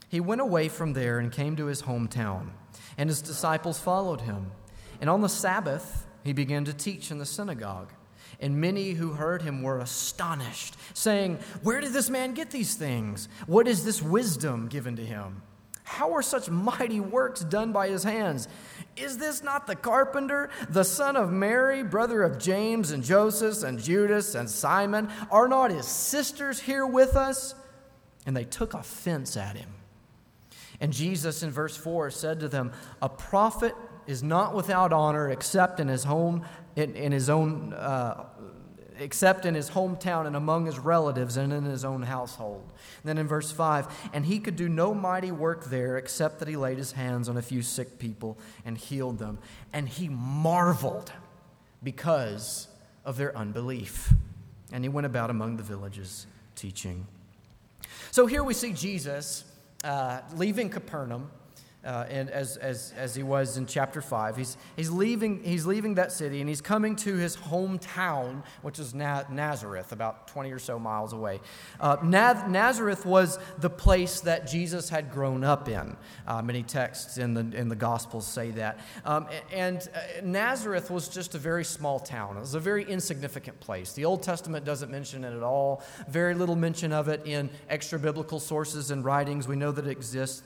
He 0.08 0.18
went 0.18 0.40
away 0.40 0.68
from 0.68 0.94
there 0.94 1.18
and 1.18 1.30
came 1.30 1.56
to 1.56 1.66
his 1.66 1.82
hometown, 1.82 2.52
and 2.96 3.10
his 3.10 3.20
disciples 3.20 3.78
followed 3.78 4.22
him. 4.22 4.50
And 4.98 5.10
on 5.10 5.20
the 5.20 5.28
Sabbath, 5.28 6.06
he 6.24 6.32
began 6.32 6.64
to 6.64 6.72
teach 6.72 7.10
in 7.10 7.18
the 7.18 7.26
synagogue. 7.26 7.92
And 8.40 8.62
many 8.62 8.92
who 8.92 9.12
heard 9.12 9.42
him 9.42 9.62
were 9.62 9.78
astonished, 9.78 10.74
saying, 10.94 11.38
Where 11.62 11.82
did 11.82 11.92
this 11.92 12.08
man 12.08 12.32
get 12.32 12.50
these 12.50 12.76
things? 12.76 13.28
What 13.44 13.68
is 13.68 13.84
this 13.84 14.00
wisdom 14.00 14.68
given 14.68 14.96
to 14.96 15.04
him? 15.04 15.42
How 15.84 16.14
are 16.14 16.22
such 16.22 16.48
mighty 16.48 17.00
works 17.00 17.42
done 17.42 17.72
by 17.72 17.88
his 17.88 18.02
hands? 18.02 18.48
Is 18.96 19.18
this 19.18 19.42
not 19.42 19.66
the 19.66 19.76
carpenter, 19.76 20.50
the 20.68 20.84
son 20.84 21.16
of 21.16 21.32
Mary, 21.32 21.82
brother 21.82 22.22
of 22.22 22.38
James 22.38 22.90
and 22.90 23.02
Joseph 23.02 23.62
and 23.62 23.78
Judas 23.78 24.34
and 24.34 24.48
Simon? 24.48 25.08
Are 25.30 25.48
not 25.48 25.70
his 25.70 25.86
sisters 25.86 26.60
here 26.60 26.86
with 26.86 27.16
us? 27.16 27.54
And 28.26 28.36
they 28.36 28.44
took 28.44 28.74
offense 28.74 29.36
at 29.36 29.56
him. 29.56 29.70
And 30.80 30.92
Jesus, 30.92 31.42
in 31.42 31.50
verse 31.50 31.76
4, 31.76 32.10
said 32.10 32.40
to 32.40 32.48
them, 32.48 32.72
A 33.00 33.08
prophet 33.08 33.74
is 34.06 34.22
not 34.22 34.54
without 34.54 34.92
honor 34.92 35.30
except 35.30 35.80
in 35.80 35.88
his 35.88 36.04
home, 36.04 36.44
in, 36.76 36.94
in 36.94 37.12
his 37.12 37.30
own 37.30 37.72
uh, 37.72 38.24
except 39.02 39.44
in 39.44 39.54
his 39.54 39.70
hometown 39.70 40.26
and 40.26 40.36
among 40.36 40.66
his 40.66 40.78
relatives 40.78 41.36
and 41.36 41.52
in 41.52 41.64
his 41.64 41.84
own 41.84 42.02
household. 42.02 42.62
And 43.02 43.08
then 43.08 43.18
in 43.18 43.26
verse 43.26 43.50
5, 43.50 44.10
and 44.12 44.24
he 44.24 44.38
could 44.38 44.56
do 44.56 44.68
no 44.68 44.94
mighty 44.94 45.32
work 45.32 45.64
there 45.64 45.98
except 45.98 46.38
that 46.38 46.48
he 46.48 46.56
laid 46.56 46.78
his 46.78 46.92
hands 46.92 47.28
on 47.28 47.36
a 47.36 47.42
few 47.42 47.62
sick 47.62 47.98
people 47.98 48.38
and 48.64 48.78
healed 48.78 49.18
them. 49.18 49.38
And 49.72 49.88
he 49.88 50.08
marveled 50.08 51.12
because 51.82 52.68
of 53.04 53.16
their 53.16 53.36
unbelief. 53.36 54.12
And 54.70 54.84
he 54.84 54.88
went 54.88 55.06
about 55.06 55.30
among 55.30 55.56
the 55.56 55.62
villages 55.62 56.26
teaching. 56.54 57.06
So 58.10 58.26
here 58.26 58.44
we 58.44 58.54
see 58.54 58.72
Jesus 58.72 59.44
uh, 59.84 60.20
leaving 60.34 60.70
Capernaum 60.70 61.30
uh, 61.84 62.06
and 62.08 62.30
as, 62.30 62.56
as, 62.58 62.92
as 62.96 63.14
he 63.14 63.22
was 63.22 63.56
in 63.56 63.66
chapter 63.66 64.00
5. 64.00 64.36
He's, 64.36 64.56
he's, 64.76 64.90
leaving, 64.90 65.42
he's 65.42 65.66
leaving 65.66 65.94
that 65.94 66.12
city 66.12 66.40
and 66.40 66.48
he's 66.48 66.60
coming 66.60 66.94
to 66.96 67.16
his 67.16 67.36
hometown, 67.36 68.44
which 68.62 68.78
is 68.78 68.94
Na- 68.94 69.24
Nazareth, 69.30 69.92
about 69.92 70.28
20 70.28 70.52
or 70.52 70.58
so 70.58 70.78
miles 70.78 71.12
away. 71.12 71.40
Uh, 71.80 71.96
Na- 72.02 72.46
Nazareth 72.46 73.04
was 73.04 73.38
the 73.58 73.70
place 73.70 74.20
that 74.20 74.46
Jesus 74.46 74.88
had 74.88 75.10
grown 75.10 75.42
up 75.42 75.68
in. 75.68 75.96
Uh, 76.26 76.40
many 76.42 76.62
texts 76.62 77.18
in 77.18 77.34
the, 77.34 77.56
in 77.56 77.68
the 77.68 77.76
Gospels 77.76 78.26
say 78.26 78.52
that. 78.52 78.78
Um, 79.04 79.26
and 79.52 79.88
uh, 79.94 80.20
Nazareth 80.22 80.90
was 80.90 81.08
just 81.08 81.34
a 81.34 81.38
very 81.38 81.64
small 81.64 81.98
town, 81.98 82.36
it 82.36 82.40
was 82.40 82.54
a 82.54 82.60
very 82.60 82.84
insignificant 82.84 83.58
place. 83.60 83.92
The 83.92 84.04
Old 84.04 84.22
Testament 84.22 84.64
doesn't 84.64 84.90
mention 84.90 85.24
it 85.24 85.34
at 85.34 85.42
all, 85.42 85.82
very 86.08 86.34
little 86.34 86.56
mention 86.56 86.92
of 86.92 87.08
it 87.08 87.26
in 87.26 87.50
extra 87.68 87.98
biblical 87.98 88.38
sources 88.38 88.90
and 88.90 89.04
writings. 89.04 89.48
We 89.48 89.56
know 89.56 89.72
that 89.72 89.86
it 89.86 89.90
exists. 89.90 90.42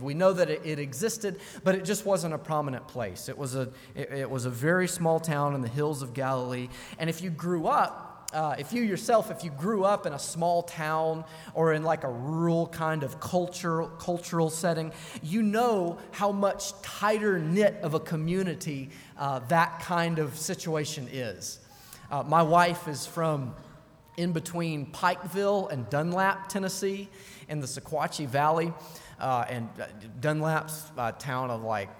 We 0.00 0.14
know 0.14 0.32
that 0.32 0.50
it 0.50 0.73
it 0.74 0.82
existed, 0.82 1.40
but 1.62 1.74
it 1.74 1.84
just 1.84 2.04
wasn't 2.04 2.34
a 2.34 2.38
prominent 2.38 2.86
place. 2.88 3.28
It 3.28 3.38
was 3.38 3.54
a, 3.54 3.70
it, 3.94 4.10
it 4.10 4.30
was 4.30 4.44
a 4.44 4.50
very 4.50 4.88
small 4.88 5.20
town 5.20 5.54
in 5.54 5.60
the 5.60 5.68
hills 5.68 6.02
of 6.02 6.12
Galilee. 6.12 6.68
And 6.98 7.08
if 7.08 7.22
you 7.22 7.30
grew 7.30 7.66
up, 7.68 8.28
uh, 8.34 8.56
if 8.58 8.72
you 8.72 8.82
yourself, 8.82 9.30
if 9.30 9.44
you 9.44 9.50
grew 9.50 9.84
up 9.84 10.06
in 10.06 10.12
a 10.12 10.18
small 10.18 10.62
town 10.64 11.24
or 11.54 11.72
in 11.72 11.84
like 11.84 12.02
a 12.02 12.10
rural 12.10 12.66
kind 12.66 13.04
of 13.04 13.20
cultural 13.20 13.86
cultural 13.88 14.50
setting, 14.50 14.90
you 15.22 15.40
know 15.40 15.98
how 16.10 16.32
much 16.32 16.72
tighter 16.82 17.38
knit 17.38 17.76
of 17.82 17.94
a 17.94 18.00
community 18.00 18.90
uh, 19.16 19.38
that 19.48 19.78
kind 19.80 20.18
of 20.18 20.36
situation 20.36 21.08
is. 21.12 21.60
Uh, 22.10 22.24
my 22.24 22.42
wife 22.42 22.88
is 22.88 23.06
from 23.06 23.54
in 24.16 24.32
between 24.32 24.86
Pikeville 24.86 25.70
and 25.70 25.88
Dunlap, 25.90 26.48
Tennessee, 26.48 27.08
in 27.48 27.60
the 27.60 27.66
Sequatchie 27.66 28.28
Valley. 28.28 28.72
Uh, 29.18 29.44
and 29.48 29.68
uh, 29.80 29.86
Dunlap's 30.20 30.90
a 30.96 31.12
town 31.12 31.50
of 31.50 31.62
like 31.62 31.90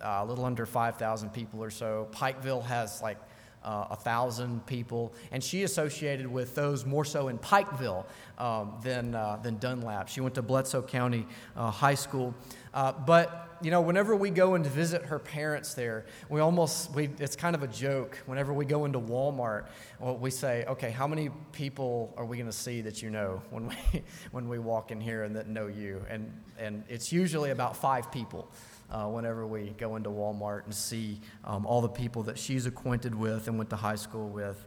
uh, 0.00 0.20
a 0.22 0.24
little 0.24 0.44
under 0.44 0.66
5,000 0.66 1.30
people 1.30 1.62
or 1.62 1.70
so. 1.70 2.08
Pikeville 2.12 2.64
has 2.64 3.02
like 3.02 3.18
uh, 3.64 3.86
a 3.90 3.96
thousand 3.96 4.64
people, 4.66 5.12
and 5.30 5.42
she 5.42 5.62
associated 5.62 6.26
with 6.26 6.54
those 6.54 6.86
more 6.86 7.04
so 7.04 7.28
in 7.28 7.38
Pikeville 7.38 8.04
um, 8.38 8.74
than, 8.82 9.14
uh, 9.14 9.38
than 9.42 9.58
Dunlap. 9.58 10.08
She 10.08 10.20
went 10.20 10.34
to 10.36 10.42
Bledsoe 10.42 10.82
County 10.82 11.26
uh, 11.56 11.70
High 11.70 11.94
School. 11.94 12.34
Uh, 12.72 12.92
but 12.92 13.58
you 13.62 13.70
know, 13.70 13.80
whenever 13.80 14.16
we 14.16 14.30
go 14.30 14.54
and 14.54 14.66
visit 14.66 15.02
her 15.02 15.18
parents 15.18 15.74
there, 15.74 16.06
we 16.30 16.40
almost, 16.40 16.90
we, 16.92 17.10
it's 17.18 17.36
kind 17.36 17.54
of 17.54 17.62
a 17.62 17.66
joke. 17.66 18.18
Whenever 18.26 18.52
we 18.54 18.64
go 18.64 18.86
into 18.86 18.98
Walmart, 18.98 19.66
well, 19.98 20.16
we 20.16 20.30
say, 20.30 20.64
okay, 20.66 20.90
how 20.90 21.06
many 21.06 21.30
people 21.52 22.14
are 22.16 22.24
we 22.24 22.38
going 22.38 22.46
to 22.48 22.56
see 22.56 22.80
that 22.80 23.02
you 23.02 23.10
know 23.10 23.42
when 23.50 23.68
we, 23.68 24.02
when 24.30 24.48
we 24.48 24.58
walk 24.58 24.90
in 24.90 25.00
here 25.00 25.24
and 25.24 25.36
that 25.36 25.48
know 25.48 25.66
you? 25.66 26.02
And, 26.08 26.32
and 26.58 26.84
it's 26.88 27.12
usually 27.12 27.50
about 27.50 27.76
five 27.76 28.10
people 28.10 28.50
uh, 28.90 29.06
whenever 29.06 29.46
we 29.46 29.74
go 29.78 29.96
into 29.96 30.10
Walmart 30.10 30.64
and 30.64 30.74
see 30.74 31.20
um, 31.44 31.66
all 31.66 31.80
the 31.80 31.88
people 31.88 32.22
that 32.24 32.38
she's 32.38 32.66
acquainted 32.66 33.14
with 33.14 33.48
and 33.48 33.56
went 33.56 33.70
to 33.70 33.76
high 33.76 33.96
school 33.96 34.28
with. 34.28 34.66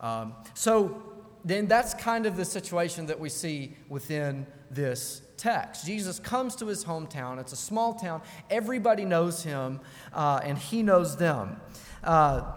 Um, 0.00 0.34
so 0.54 1.02
then 1.44 1.66
that's 1.66 1.94
kind 1.94 2.26
of 2.26 2.36
the 2.36 2.44
situation 2.44 3.06
that 3.06 3.20
we 3.20 3.28
see 3.28 3.76
within 3.88 4.46
this 4.70 5.22
text. 5.36 5.86
Jesus 5.86 6.18
comes 6.18 6.56
to 6.56 6.66
his 6.66 6.84
hometown. 6.84 7.38
It's 7.38 7.52
a 7.52 7.56
small 7.56 7.94
town. 7.94 8.22
Everybody 8.50 9.04
knows 9.04 9.42
him, 9.42 9.80
uh, 10.12 10.40
and 10.42 10.56
he 10.56 10.82
knows 10.82 11.16
them. 11.16 11.60
Uh, 12.02 12.52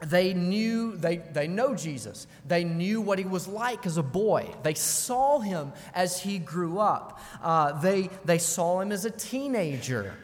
they 0.00 0.32
knew, 0.32 0.96
they, 0.96 1.16
they 1.16 1.48
know 1.48 1.74
Jesus. 1.74 2.26
They 2.46 2.62
knew 2.64 3.00
what 3.00 3.18
he 3.18 3.24
was 3.24 3.48
like 3.48 3.84
as 3.84 3.96
a 3.96 4.02
boy. 4.02 4.54
They 4.62 4.74
saw 4.74 5.40
him 5.40 5.72
as 5.92 6.20
he 6.20 6.38
grew 6.38 6.78
up. 6.78 7.20
Uh, 7.42 7.80
they, 7.80 8.10
they 8.24 8.38
saw 8.38 8.80
him 8.80 8.92
as 8.92 9.04
a 9.04 9.10
teenager. 9.10 10.14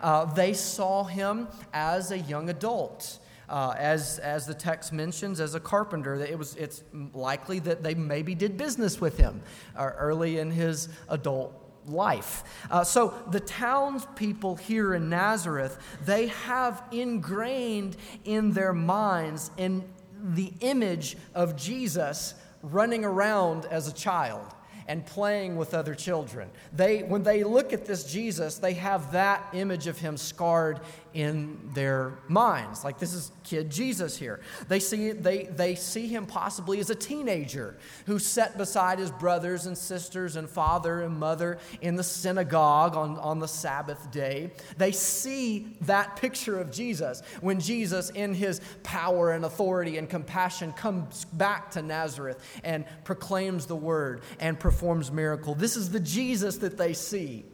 Uh, 0.00 0.24
they 0.24 0.52
saw 0.52 1.04
him 1.04 1.48
as 1.72 2.10
a 2.10 2.18
young 2.18 2.48
adult 2.50 3.18
uh, 3.48 3.74
as, 3.78 4.18
as 4.18 4.46
the 4.46 4.54
text 4.54 4.92
mentions, 4.92 5.40
as 5.40 5.54
a 5.54 5.60
carpenter. 5.60 6.14
It 6.16 6.38
was, 6.38 6.54
it's 6.56 6.82
likely 7.14 7.58
that 7.60 7.82
they 7.82 7.94
maybe 7.94 8.34
did 8.34 8.56
business 8.56 9.00
with 9.00 9.16
him 9.16 9.42
uh, 9.76 9.90
early 9.96 10.38
in 10.38 10.50
his 10.50 10.88
adult 11.08 11.54
life. 11.86 12.44
Uh, 12.70 12.84
so 12.84 13.14
the 13.30 13.40
townspeople 13.40 14.56
here 14.56 14.94
in 14.94 15.08
Nazareth, 15.08 15.78
they 16.04 16.26
have 16.28 16.82
ingrained 16.92 17.96
in 18.24 18.52
their 18.52 18.72
minds 18.72 19.50
in 19.56 19.84
the 20.22 20.52
image 20.60 21.16
of 21.34 21.56
Jesus 21.56 22.34
running 22.62 23.04
around 23.04 23.64
as 23.66 23.88
a 23.88 23.92
child 23.92 24.54
and 24.88 25.04
playing 25.04 25.56
with 25.56 25.74
other 25.74 25.94
children. 25.94 26.48
They, 26.72 27.02
when 27.02 27.22
they 27.22 27.44
look 27.44 27.72
at 27.72 27.84
this 27.84 28.04
Jesus, 28.04 28.56
they 28.56 28.72
have 28.74 29.12
that 29.12 29.46
image 29.52 29.86
of 29.86 29.98
him 29.98 30.16
scarred 30.16 30.80
in 31.14 31.58
their 31.74 32.12
minds. 32.28 32.84
Like 32.84 32.98
this 32.98 33.14
is 33.14 33.30
kid 33.44 33.70
Jesus 33.70 34.16
here. 34.16 34.40
They 34.68 34.80
see, 34.80 35.12
they, 35.12 35.44
they 35.44 35.74
see 35.74 36.06
him 36.06 36.26
possibly 36.26 36.80
as 36.80 36.90
a 36.90 36.94
teenager 36.94 37.76
who 38.06 38.18
sat 38.18 38.58
beside 38.58 38.98
his 38.98 39.10
brothers 39.10 39.66
and 39.66 39.76
sisters 39.76 40.36
and 40.36 40.48
father 40.48 41.02
and 41.02 41.18
mother 41.18 41.58
in 41.80 41.96
the 41.96 42.02
synagogue 42.02 42.96
on, 42.96 43.16
on 43.18 43.38
the 43.38 43.48
Sabbath 43.48 44.10
day. 44.10 44.50
They 44.76 44.92
see 44.92 45.76
that 45.82 46.16
picture 46.16 46.58
of 46.58 46.70
Jesus 46.70 47.22
when 47.40 47.60
Jesus, 47.60 48.10
in 48.10 48.34
his 48.34 48.60
power 48.82 49.32
and 49.32 49.44
authority 49.44 49.98
and 49.98 50.08
compassion, 50.08 50.72
comes 50.72 51.24
back 51.26 51.70
to 51.72 51.82
Nazareth 51.82 52.42
and 52.64 52.84
proclaims 53.04 53.66
the 53.66 53.76
word 53.76 54.22
and 54.40 54.58
performs 54.58 55.10
miracle. 55.10 55.54
This 55.54 55.76
is 55.76 55.90
the 55.90 56.00
Jesus 56.00 56.58
that 56.58 56.76
they 56.76 56.92
see. 56.92 57.44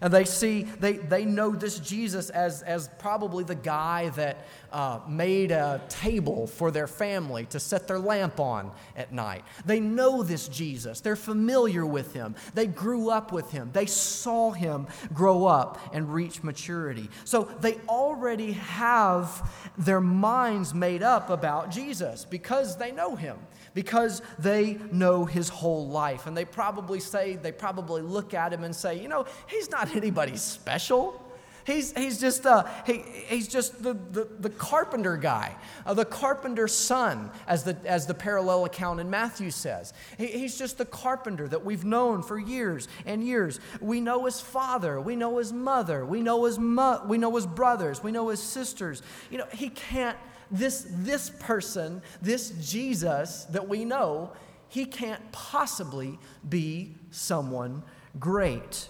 And 0.00 0.12
they 0.12 0.24
see, 0.24 0.62
they, 0.62 0.94
they 0.94 1.24
know 1.24 1.50
this 1.52 1.78
Jesus 1.78 2.30
as, 2.30 2.62
as 2.62 2.88
probably 2.98 3.44
the 3.44 3.54
guy 3.54 4.10
that 4.10 4.46
uh, 4.72 5.00
made 5.08 5.50
a 5.50 5.80
table 5.88 6.46
for 6.46 6.70
their 6.70 6.86
family 6.86 7.46
to 7.46 7.60
set 7.60 7.88
their 7.88 7.98
lamp 7.98 8.38
on 8.38 8.70
at 8.96 9.12
night. 9.12 9.44
They 9.64 9.80
know 9.80 10.22
this 10.22 10.48
Jesus. 10.48 11.00
They're 11.00 11.16
familiar 11.16 11.84
with 11.86 12.12
him. 12.12 12.34
They 12.54 12.66
grew 12.66 13.10
up 13.10 13.32
with 13.32 13.50
him. 13.50 13.70
They 13.72 13.86
saw 13.86 14.52
him 14.52 14.86
grow 15.12 15.46
up 15.46 15.80
and 15.92 16.12
reach 16.12 16.42
maturity. 16.42 17.08
So 17.24 17.44
they 17.60 17.74
already 17.88 18.52
have 18.52 19.50
their 19.76 20.00
minds 20.00 20.74
made 20.74 21.02
up 21.02 21.30
about 21.30 21.70
Jesus 21.70 22.24
because 22.24 22.76
they 22.76 22.92
know 22.92 23.16
him 23.16 23.38
because 23.78 24.22
they 24.40 24.76
know 24.90 25.24
his 25.24 25.48
whole 25.48 25.86
life. 25.86 26.26
And 26.26 26.36
they 26.36 26.44
probably 26.44 26.98
say, 26.98 27.36
they 27.36 27.52
probably 27.52 28.02
look 28.02 28.34
at 28.34 28.52
him 28.52 28.64
and 28.64 28.74
say, 28.74 29.00
you 29.00 29.06
know, 29.06 29.24
he's 29.46 29.70
not 29.70 29.94
anybody 29.94 30.36
special. 30.36 31.24
He's, 31.64 31.96
he's 31.96 32.18
just, 32.18 32.44
uh, 32.44 32.64
he, 32.84 33.04
he's 33.28 33.46
just 33.46 33.80
the, 33.80 33.92
the, 33.92 34.26
the 34.40 34.50
carpenter 34.50 35.16
guy, 35.16 35.54
uh, 35.86 35.94
the 35.94 36.04
carpenter's 36.04 36.74
son, 36.74 37.30
as 37.46 37.62
the, 37.62 37.76
as 37.84 38.06
the 38.06 38.14
parallel 38.14 38.64
account 38.64 38.98
in 38.98 39.10
Matthew 39.10 39.52
says. 39.52 39.92
He, 40.16 40.26
he's 40.26 40.58
just 40.58 40.76
the 40.76 40.84
carpenter 40.84 41.46
that 41.46 41.64
we've 41.64 41.84
known 41.84 42.24
for 42.24 42.36
years 42.36 42.88
and 43.06 43.22
years. 43.22 43.60
We 43.80 44.00
know 44.00 44.24
his 44.24 44.40
father, 44.40 45.00
we 45.00 45.14
know 45.14 45.38
his 45.38 45.52
mother, 45.52 46.04
we 46.04 46.20
know 46.20 46.46
his, 46.46 46.58
mo- 46.58 47.04
we 47.06 47.16
know 47.16 47.36
his 47.36 47.46
brothers, 47.46 48.02
we 48.02 48.10
know 48.10 48.30
his 48.30 48.42
sisters. 48.42 49.02
You 49.30 49.38
know, 49.38 49.46
he 49.52 49.68
can't, 49.68 50.18
this, 50.50 50.86
this 50.90 51.30
person, 51.30 52.02
this 52.22 52.50
Jesus 52.60 53.44
that 53.44 53.68
we 53.68 53.84
know, 53.84 54.32
he 54.68 54.84
can't 54.84 55.32
possibly 55.32 56.18
be 56.48 56.94
someone 57.10 57.82
great. 58.18 58.88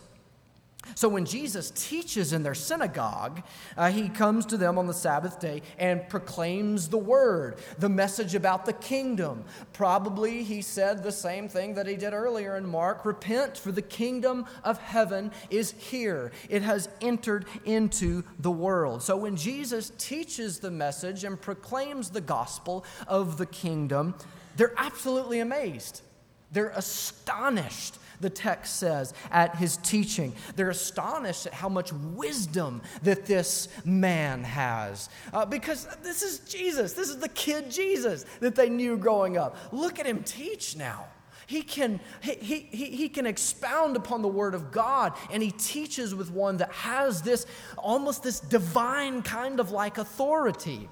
So 0.95 1.09
when 1.09 1.25
Jesus 1.25 1.71
teaches 1.71 2.33
in 2.33 2.43
their 2.43 2.55
synagogue, 2.55 3.43
uh, 3.77 3.91
he 3.91 4.09
comes 4.09 4.47
to 4.47 4.57
them 4.57 4.79
on 4.79 4.87
the 4.87 4.95
Sabbath 4.95 5.41
day 5.41 5.63
and 5.79 6.09
proclaims 6.09 6.89
the 6.89 6.99
word, 6.99 7.59
the 7.79 7.89
message 7.89 8.35
about 8.35 8.67
the 8.67 8.73
kingdom. 8.73 9.45
Probably 9.73 10.43
he 10.43 10.63
said 10.63 11.03
the 11.03 11.13
same 11.13 11.49
thing 11.49 11.75
that 11.75 11.87
he 11.87 11.97
did 11.97 12.13
earlier 12.13 12.57
in 12.57 12.67
Mark 12.67 13.05
repent, 13.05 13.57
for 13.57 13.73
the 13.73 13.83
kingdom 13.83 14.47
of 14.65 14.79
heaven 14.79 15.31
is 15.51 15.73
here. 15.73 16.33
It 16.49 16.63
has 16.63 16.89
entered 17.01 17.47
into 17.65 18.25
the 18.39 18.51
world. 18.51 19.03
So 19.03 19.17
when 19.17 19.37
Jesus 19.37 19.93
teaches 19.99 20.59
the 20.59 20.71
message 20.71 21.25
and 21.25 21.41
proclaims 21.41 22.11
the 22.11 22.21
gospel 22.21 22.85
of 23.07 23.39
the 23.39 23.47
kingdom, 23.47 24.15
they're 24.57 24.75
absolutely 24.77 25.41
amazed. 25.41 26.03
They're 26.51 26.71
astonished, 26.71 27.97
the 28.21 28.31
text 28.31 28.77
says, 28.77 29.15
at 29.31 29.57
his 29.57 29.77
teaching. 29.79 30.35
They're 30.57 30.71
astonished 30.71 31.47
at 31.47 31.55
how 31.55 31.69
much 31.69 31.93
wisdom 31.93 32.83
that 33.03 33.27
this 33.27 33.69
man 33.85 34.45
has. 34.45 35.09
Uh, 35.33 35.47
because 35.47 35.87
this 36.03 36.23
is 36.23 36.41
Jesus. 36.41 36.93
This 36.93 37.09
is 37.09 37.19
the 37.19 37.29
kid 37.29 37.71
Jesus 37.71 38.25
that 38.41 38.55
they 38.55 38.69
knew 38.69 38.97
growing 38.97 39.37
up. 39.37 39.57
Look 39.73 39.99
at 39.99 40.07
him 40.07 40.23
teach 40.23 40.77
now. 40.77 41.07
He 41.47 41.63
can, 41.63 42.01
he, 42.21 42.35
he, 42.71 42.91
he 42.91 43.09
can 43.09 43.25
expound 43.25 43.97
upon 43.97 44.21
the 44.21 44.29
Word 44.29 44.55
of 44.55 44.71
God, 44.71 45.15
and 45.31 45.43
he 45.43 45.51
teaches 45.51 46.15
with 46.15 46.31
one 46.31 46.59
that 46.59 46.71
has 46.73 47.23
this 47.23 47.47
almost 47.79 48.23
this 48.23 48.39
divine 48.39 49.23
kind 49.23 49.59
of 49.59 49.71
like 49.71 49.97
authority. 49.97 50.91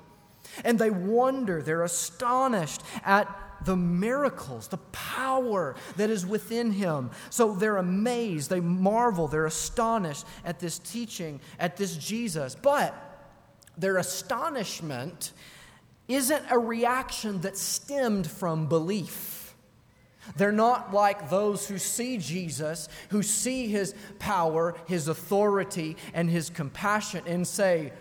And 0.64 0.78
they 0.78 0.88
wonder, 0.88 1.60
they're 1.60 1.82
astonished 1.82 2.80
at 3.04 3.28
the 3.64 3.76
miracles, 3.76 4.68
the 4.68 4.76
power 4.76 5.74
that 5.96 6.10
is 6.10 6.26
within 6.26 6.70
him. 6.72 7.10
So 7.30 7.54
they're 7.54 7.78
amazed, 7.78 8.50
they 8.50 8.60
marvel, 8.60 9.28
they're 9.28 9.46
astonished 9.46 10.26
at 10.44 10.60
this 10.60 10.78
teaching, 10.78 11.40
at 11.58 11.76
this 11.76 11.96
Jesus. 11.96 12.54
But 12.54 12.94
their 13.76 13.98
astonishment 13.98 15.32
isn't 16.08 16.44
a 16.50 16.58
reaction 16.58 17.40
that 17.40 17.56
stemmed 17.56 18.30
from 18.30 18.66
belief. 18.68 19.54
They're 20.36 20.52
not 20.52 20.92
like 20.92 21.30
those 21.30 21.68
who 21.68 21.78
see 21.78 22.18
Jesus, 22.18 22.88
who 23.10 23.22
see 23.22 23.68
his 23.68 23.94
power, 24.18 24.74
his 24.86 25.08
authority, 25.08 25.96
and 26.14 26.28
his 26.28 26.50
compassion, 26.50 27.22
and 27.26 27.46
say, 27.46 27.92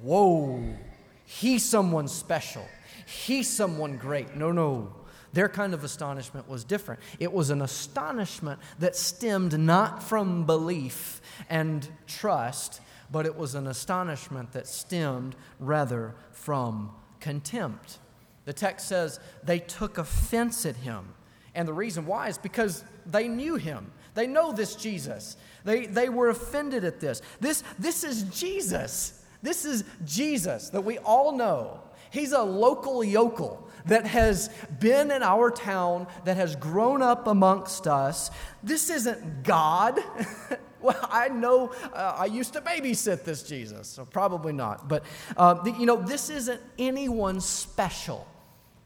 Whoa, 0.00 0.76
he's 1.24 1.64
someone 1.64 2.08
special. 2.08 2.66
He's 3.06 3.48
someone 3.48 3.96
great. 3.96 4.36
No, 4.36 4.52
no. 4.52 4.94
Their 5.32 5.48
kind 5.48 5.72
of 5.72 5.82
astonishment 5.82 6.48
was 6.48 6.64
different. 6.64 7.00
It 7.18 7.32
was 7.32 7.50
an 7.50 7.62
astonishment 7.62 8.60
that 8.78 8.96
stemmed 8.96 9.58
not 9.58 10.02
from 10.02 10.44
belief 10.44 11.20
and 11.48 11.88
trust, 12.06 12.80
but 13.10 13.24
it 13.26 13.36
was 13.36 13.54
an 13.54 13.66
astonishment 13.66 14.52
that 14.52 14.66
stemmed 14.66 15.34
rather 15.58 16.14
from 16.32 16.92
contempt. 17.20 17.98
The 18.44 18.52
text 18.52 18.88
says 18.88 19.20
they 19.42 19.58
took 19.58 19.98
offense 19.98 20.66
at 20.66 20.76
him. 20.76 21.14
And 21.54 21.68
the 21.68 21.72
reason 21.72 22.06
why 22.06 22.28
is 22.28 22.38
because 22.38 22.84
they 23.06 23.28
knew 23.28 23.56
him. 23.56 23.90
They 24.14 24.26
know 24.26 24.52
this 24.52 24.74
Jesus. 24.74 25.36
They, 25.64 25.86
they 25.86 26.08
were 26.08 26.28
offended 26.28 26.84
at 26.84 27.00
this. 27.00 27.22
this. 27.40 27.62
This 27.78 28.04
is 28.04 28.24
Jesus. 28.24 29.22
This 29.42 29.64
is 29.64 29.84
Jesus 30.04 30.70
that 30.70 30.82
we 30.82 30.98
all 30.98 31.32
know. 31.32 31.80
He's 32.10 32.32
a 32.32 32.42
local 32.42 33.02
yokel 33.02 33.68
that 33.86 34.06
has 34.06 34.48
been 34.80 35.10
in 35.10 35.22
our 35.22 35.50
town, 35.50 36.06
that 36.24 36.36
has 36.36 36.56
grown 36.56 37.02
up 37.02 37.26
amongst 37.26 37.86
us. 37.86 38.30
This 38.62 38.90
isn't 38.90 39.42
God. 39.42 40.00
well, 40.80 40.98
I 41.10 41.28
know 41.28 41.72
uh, 41.92 42.16
I 42.18 42.26
used 42.26 42.52
to 42.54 42.60
babysit 42.60 43.24
this 43.24 43.42
Jesus, 43.42 43.88
so 43.88 44.04
probably 44.04 44.52
not. 44.52 44.88
But, 44.88 45.04
uh, 45.36 45.62
you 45.78 45.86
know, 45.86 45.96
this 46.02 46.30
isn't 46.30 46.60
anyone 46.78 47.40
special 47.40 48.26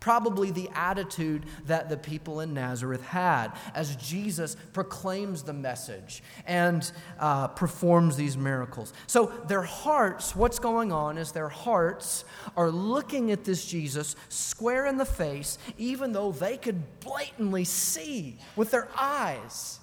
probably 0.06 0.52
the 0.52 0.70
attitude 0.72 1.42
that 1.64 1.88
the 1.88 1.96
people 1.96 2.38
in 2.38 2.54
Nazareth 2.54 3.04
had 3.04 3.48
as 3.74 3.96
Jesus 3.96 4.56
proclaims 4.72 5.42
the 5.42 5.52
message 5.52 6.22
and 6.46 6.92
uh, 7.18 7.48
performs 7.48 8.16
these 8.16 8.36
miracles. 8.36 8.92
So, 9.08 9.32
their 9.48 9.62
hearts, 9.62 10.36
what's 10.36 10.60
going 10.60 10.92
on 10.92 11.18
is 11.18 11.32
their 11.32 11.48
hearts 11.48 12.24
are 12.56 12.70
looking 12.70 13.32
at 13.32 13.42
this 13.42 13.66
Jesus 13.66 14.14
square 14.28 14.86
in 14.86 14.96
the 14.96 15.04
face, 15.04 15.58
even 15.76 16.12
though 16.12 16.30
they 16.30 16.56
could 16.56 17.00
blatantly 17.00 17.64
see 17.64 18.38
with 18.54 18.70
their 18.70 18.86
eyes 18.96 19.80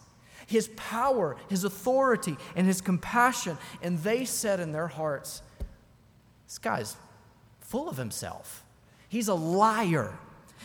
his 0.47 0.69
power, 0.77 1.35
his 1.49 1.65
authority, 1.65 2.37
and 2.55 2.65
his 2.65 2.79
compassion. 2.79 3.57
And 3.81 3.99
they 3.99 4.23
said 4.23 4.61
in 4.61 4.71
their 4.71 4.87
hearts, 4.87 5.41
This 6.47 6.59
guy's 6.59 6.95
full 7.59 7.89
of 7.89 7.97
himself. 7.97 8.62
He's 9.13 9.27
a 9.27 9.35
liar. 9.35 10.17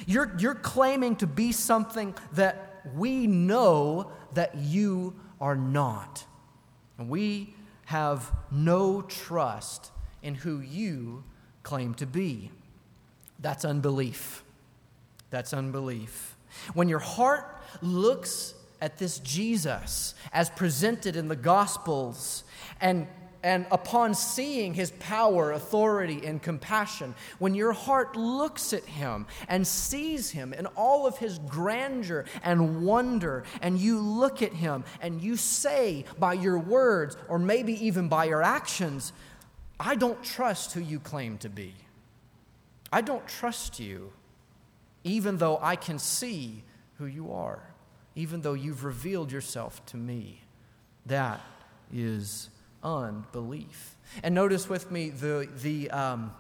You're, 0.07 0.35
you're 0.39 0.55
claiming 0.55 1.17
to 1.17 1.27
be 1.27 1.53
something 1.53 2.15
that 2.33 2.81
we 2.95 3.27
know 3.27 4.11
that 4.33 4.57
you 4.57 5.15
are 5.39 5.55
not. 5.55 6.25
And 6.97 7.11
we 7.11 7.55
have 7.85 8.33
no 8.51 9.03
trust 9.03 9.91
in 10.23 10.35
who 10.35 10.61
you 10.61 11.25
claim 11.63 11.93
to 11.97 12.07
be. 12.07 12.51
That's 13.39 13.67
unbelief. 13.67 14.43
That's 15.29 15.53
unbelief. 15.53 16.35
When 16.73 16.89
your 16.89 17.01
heart 17.01 17.61
looks 17.83 18.55
at 18.81 18.97
this 18.97 19.19
Jesus 19.19 20.15
as 20.33 20.49
presented 20.49 21.17
in 21.17 21.29
the 21.29 21.37
Gospels 21.37 22.45
and 22.81 23.09
and 23.43 23.67
upon 23.71 24.15
seeing 24.15 24.75
his 24.75 24.91
power, 24.93 25.53
authority, 25.53 26.27
and 26.27 26.43
compassion, 26.43 27.15
when 27.39 27.55
your 27.55 27.73
heart 27.73 28.17
looks 28.17 28.73
at 28.73 28.85
him 28.85 29.27
and 29.49 29.67
sees 29.67 30.31
him 30.31 30.53
in 30.53 30.67
all 30.67 31.07
of 31.07 31.19
his 31.19 31.39
grandeur 31.41 32.25
and 32.43 32.85
wonder, 32.85 33.45
and 33.63 33.79
you 33.79 34.01
look 34.01 34.43
at 34.43 34.53
him 34.53 34.85
and 35.01 35.23
you 35.23 35.37
say 35.37 36.05
by 36.19 36.33
your 36.33 36.59
words, 36.59 37.17
or 37.29 37.39
maybe 37.39 37.73
even 37.87 38.09
by 38.09 38.25
your 38.25 38.43
actions, 38.43 39.13
I 39.79 39.95
don't 39.95 40.23
trust 40.25 40.73
who 40.73 40.81
you 40.81 40.99
claim 40.99 41.39
to 41.39 41.49
be. 41.49 41.75
I 42.93 43.03
don't 43.03 43.27
trust 43.29 43.79
you, 43.79 44.13
even 45.05 45.37
though 45.37 45.59
I 45.63 45.77
can 45.77 45.99
see 45.99 46.65
who 46.97 47.07
you 47.07 47.33
are, 47.33 47.63
even 48.17 48.41
though 48.41 48.55
you've 48.55 48.85
revealed 48.85 49.31
yourself 49.31 49.85
to 49.87 49.97
me. 49.97 50.43
That 51.07 51.41
is 51.93 52.51
unbelief. 52.83 53.97
And 54.23 54.35
notice 54.35 54.69
with 54.69 54.91
me 54.91 55.11
the, 55.11 55.49
the 55.63 55.91
um, 55.91 56.33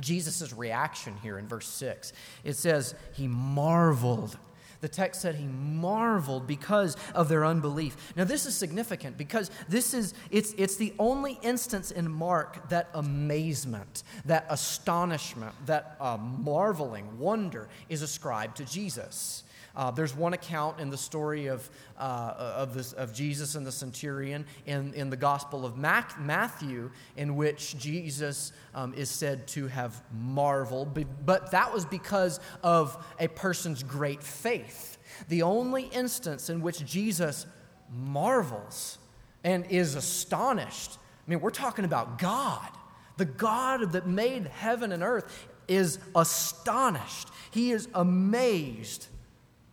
Jesus' 0.00 0.52
reaction 0.52 1.14
here 1.22 1.38
in 1.38 1.46
verse 1.46 1.68
6. 1.68 2.12
It 2.42 2.54
says, 2.54 2.94
He 3.12 3.28
marveled. 3.28 4.38
The 4.84 4.88
text 4.88 5.22
said 5.22 5.36
he 5.36 5.46
marveled 5.46 6.46
because 6.46 6.98
of 7.14 7.30
their 7.30 7.46
unbelief. 7.46 7.96
Now, 8.16 8.24
this 8.24 8.44
is 8.44 8.54
significant 8.54 9.16
because 9.16 9.50
this 9.66 9.94
is, 9.94 10.12
it's, 10.30 10.52
it's 10.58 10.76
the 10.76 10.92
only 10.98 11.38
instance 11.40 11.90
in 11.90 12.10
Mark 12.10 12.68
that 12.68 12.90
amazement, 12.92 14.02
that 14.26 14.44
astonishment, 14.50 15.54
that 15.64 15.96
uh, 16.00 16.18
marveling, 16.18 17.18
wonder 17.18 17.70
is 17.88 18.02
ascribed 18.02 18.58
to 18.58 18.66
Jesus. 18.66 19.44
Uh, 19.76 19.90
there's 19.90 20.14
one 20.14 20.34
account 20.34 20.78
in 20.78 20.88
the 20.88 20.96
story 20.96 21.46
of, 21.46 21.68
uh, 21.98 22.34
of, 22.36 22.74
this, 22.74 22.92
of 22.92 23.12
Jesus 23.12 23.54
and 23.56 23.66
the 23.66 23.72
centurion 23.72 24.46
in, 24.66 24.94
in 24.94 25.10
the 25.10 25.16
Gospel 25.16 25.66
of 25.66 25.76
Mac, 25.76 26.20
Matthew, 26.20 26.90
in 27.16 27.34
which 27.34 27.76
Jesus 27.76 28.52
um, 28.74 28.94
is 28.94 29.10
said 29.10 29.46
to 29.48 29.66
have 29.66 30.00
marveled, 30.12 30.96
but 31.26 31.50
that 31.50 31.72
was 31.72 31.84
because 31.84 32.38
of 32.62 33.04
a 33.18 33.28
person's 33.28 33.82
great 33.82 34.22
faith. 34.22 34.98
The 35.28 35.42
only 35.42 35.84
instance 35.84 36.50
in 36.50 36.60
which 36.60 36.84
Jesus 36.84 37.46
marvels 37.90 38.98
and 39.42 39.66
is 39.66 39.94
astonished, 39.96 40.98
I 41.26 41.30
mean, 41.30 41.40
we're 41.40 41.50
talking 41.50 41.84
about 41.84 42.18
God. 42.18 42.68
The 43.16 43.24
God 43.24 43.92
that 43.92 44.06
made 44.06 44.46
heaven 44.46 44.92
and 44.92 45.02
earth 45.02 45.46
is 45.68 45.98
astonished. 46.14 47.28
He 47.50 47.70
is 47.70 47.88
amazed 47.94 49.06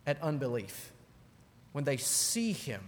at 0.06 0.20
unbelief 0.22 0.92
when 1.72 1.84
they 1.84 1.96
see 1.96 2.52
him 2.52 2.82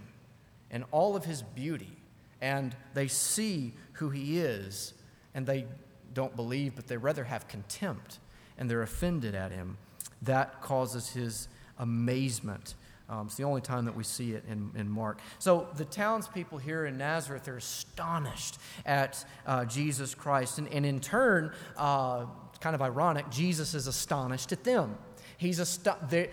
and 0.71 0.85
all 0.91 1.17
of 1.17 1.25
his 1.25 1.43
beauty 1.43 1.97
and 2.41 2.77
they 2.93 3.09
see 3.09 3.73
who 3.95 4.11
he 4.11 4.39
is, 4.39 4.93
and 5.35 5.47
they 5.47 5.65
don't 6.13 6.37
believe, 6.37 6.75
but 6.77 6.87
they 6.87 6.99
rather 6.99 7.25
have 7.25 7.49
contempt, 7.49 8.19
and 8.59 8.71
they're 8.71 8.83
offended 8.83 9.35
at 9.35 9.51
him. 9.51 9.79
That 10.21 10.61
causes 10.61 11.11
his 11.11 11.49
amazement. 11.79 12.75
Um, 13.09 13.27
it's 13.27 13.37
the 13.37 13.45
only 13.45 13.63
time 13.63 13.87
that 13.87 13.97
we 13.97 14.05
see 14.05 14.33
it 14.33 14.45
in, 14.47 14.71
in 14.75 14.91
Mark. 14.91 15.21
So 15.39 15.69
the 15.77 15.87
townspeople 15.87 16.59
here 16.59 16.85
in 16.85 16.99
Nazareth 16.99 17.49
are 17.49 17.57
astonished 17.57 18.59
at 18.85 19.25
uh, 19.47 19.65
Jesus 19.65 20.15
Christ. 20.15 20.59
And, 20.59 20.69
and 20.69 20.85
in 20.85 21.01
turn, 21.01 21.53
uh, 21.79 22.27
kind 22.61 22.75
of 22.75 22.83
ironic, 22.83 23.31
Jesus 23.31 23.75
is 23.75 23.87
astonished 23.87 24.53
at 24.53 24.65
them. 24.65 24.97
He's 25.45 25.61
ast- 25.61 25.87
they're, 26.09 26.29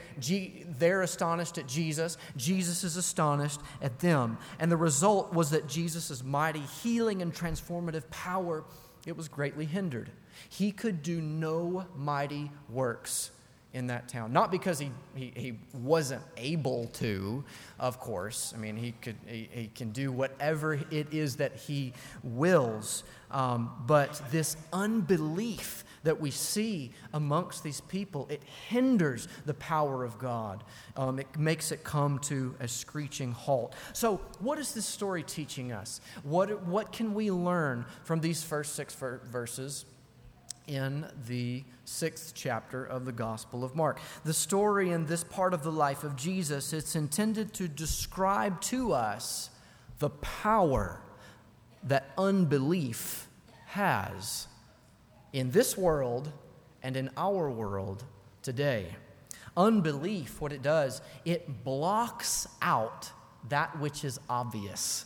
they're 0.80 1.02
astonished 1.02 1.58
at 1.58 1.67
Jesus. 1.67 2.17
Jesus 2.38 2.84
is 2.86 2.95
astonished 2.95 3.60
at 3.82 4.00
them. 4.00 4.38
And 4.60 4.71
the 4.71 4.78
result 4.78 5.34
was 5.34 5.50
that 5.50 5.67
Jesus' 5.67 6.24
mighty 6.24 6.62
healing 6.82 7.21
and 7.21 7.34
transformative 7.34 8.10
power, 8.10 8.63
it 9.06 9.17
was 9.17 9.28
greatly 9.28 9.65
hindered. 9.65 10.12
He 10.50 10.71
could 10.71 11.04
do 11.04 11.19
no 11.21 11.86
mighty 11.95 12.52
works 12.69 13.32
in 13.74 13.88
that 13.88 14.08
town. 14.08 14.34
Not 14.34 14.52
because 14.52 14.80
he, 14.80 14.91
he, 15.15 15.34
he 15.36 15.60
wasn't 15.74 16.21
able 16.38 16.88
to, 16.93 17.43
of 17.80 18.00
course. 18.00 18.54
I 18.56 18.60
mean, 18.60 18.76
he, 18.76 18.93
could, 18.93 19.15
he, 19.26 19.50
he 19.52 19.67
can 19.74 19.91
do 19.91 20.12
whatever 20.12 20.74
it 20.74 21.13
is 21.13 21.38
that 21.38 21.56
he 21.56 21.93
wills. 22.24 23.04
Um, 23.30 23.71
but 23.88 24.21
this 24.32 24.58
unbelief 24.74 25.84
that 26.04 26.20
we 26.20 26.32
see 26.32 26.92
amongst 27.14 27.64
these 27.64 27.82
people, 27.82 28.28
it 28.30 28.42
hinders 28.70 29.28
the 29.46 29.54
power 29.54 30.04
of 30.04 30.18
God. 30.18 30.64
Um, 30.98 31.20
it 31.20 31.38
makes 31.38 31.72
it 31.72 31.84
come 31.84 32.20
to 32.20 32.56
a 32.60 32.68
screeching 32.68 33.32
halt. 33.32 33.76
So, 33.94 34.18
what 34.40 34.60
is 34.60 34.74
this 34.74 34.86
story 34.86 35.24
teaching 35.24 35.72
us? 35.72 36.02
What, 36.24 36.64
what 36.64 36.92
can 36.92 37.14
we 37.14 37.32
learn 37.32 37.86
from 38.04 38.22
these 38.22 38.44
first 38.44 38.76
six 38.76 38.96
verses 38.96 39.86
in 40.68 41.06
the 41.28 41.64
sixth 41.86 42.34
chapter 42.34 42.86
of 42.86 43.06
the 43.06 43.12
Gospel 43.12 43.64
of 43.64 43.76
Mark. 43.76 44.00
The 44.24 44.34
story 44.34 44.92
in 44.92 45.06
this 45.06 45.24
part 45.24 45.54
of 45.54 45.64
the 45.64 45.72
life 45.72 46.04
of 46.04 46.16
Jesus, 46.16 46.72
it's 46.72 46.96
intended 46.96 47.54
to 47.56 47.68
describe 47.68 48.62
to 48.62 48.94
us 48.94 49.50
the 50.00 50.10
power 50.10 51.02
that 51.84 52.12
unbelief 52.18 53.28
has 53.66 54.48
in 55.34 55.52
this 55.52 55.78
world 55.78 56.32
and 56.84 56.98
in 56.98 57.10
our 57.17 57.50
world 57.50 58.04
today. 58.41 58.96
Unbelief, 59.56 60.39
what 60.39 60.54
it 60.54 60.62
does, 60.62 61.02
it 61.26 61.63
blocks 61.63 62.48
out 62.62 63.12
that 63.50 63.80
which 63.80 64.04
is 64.04 64.20
obvious. 64.30 65.06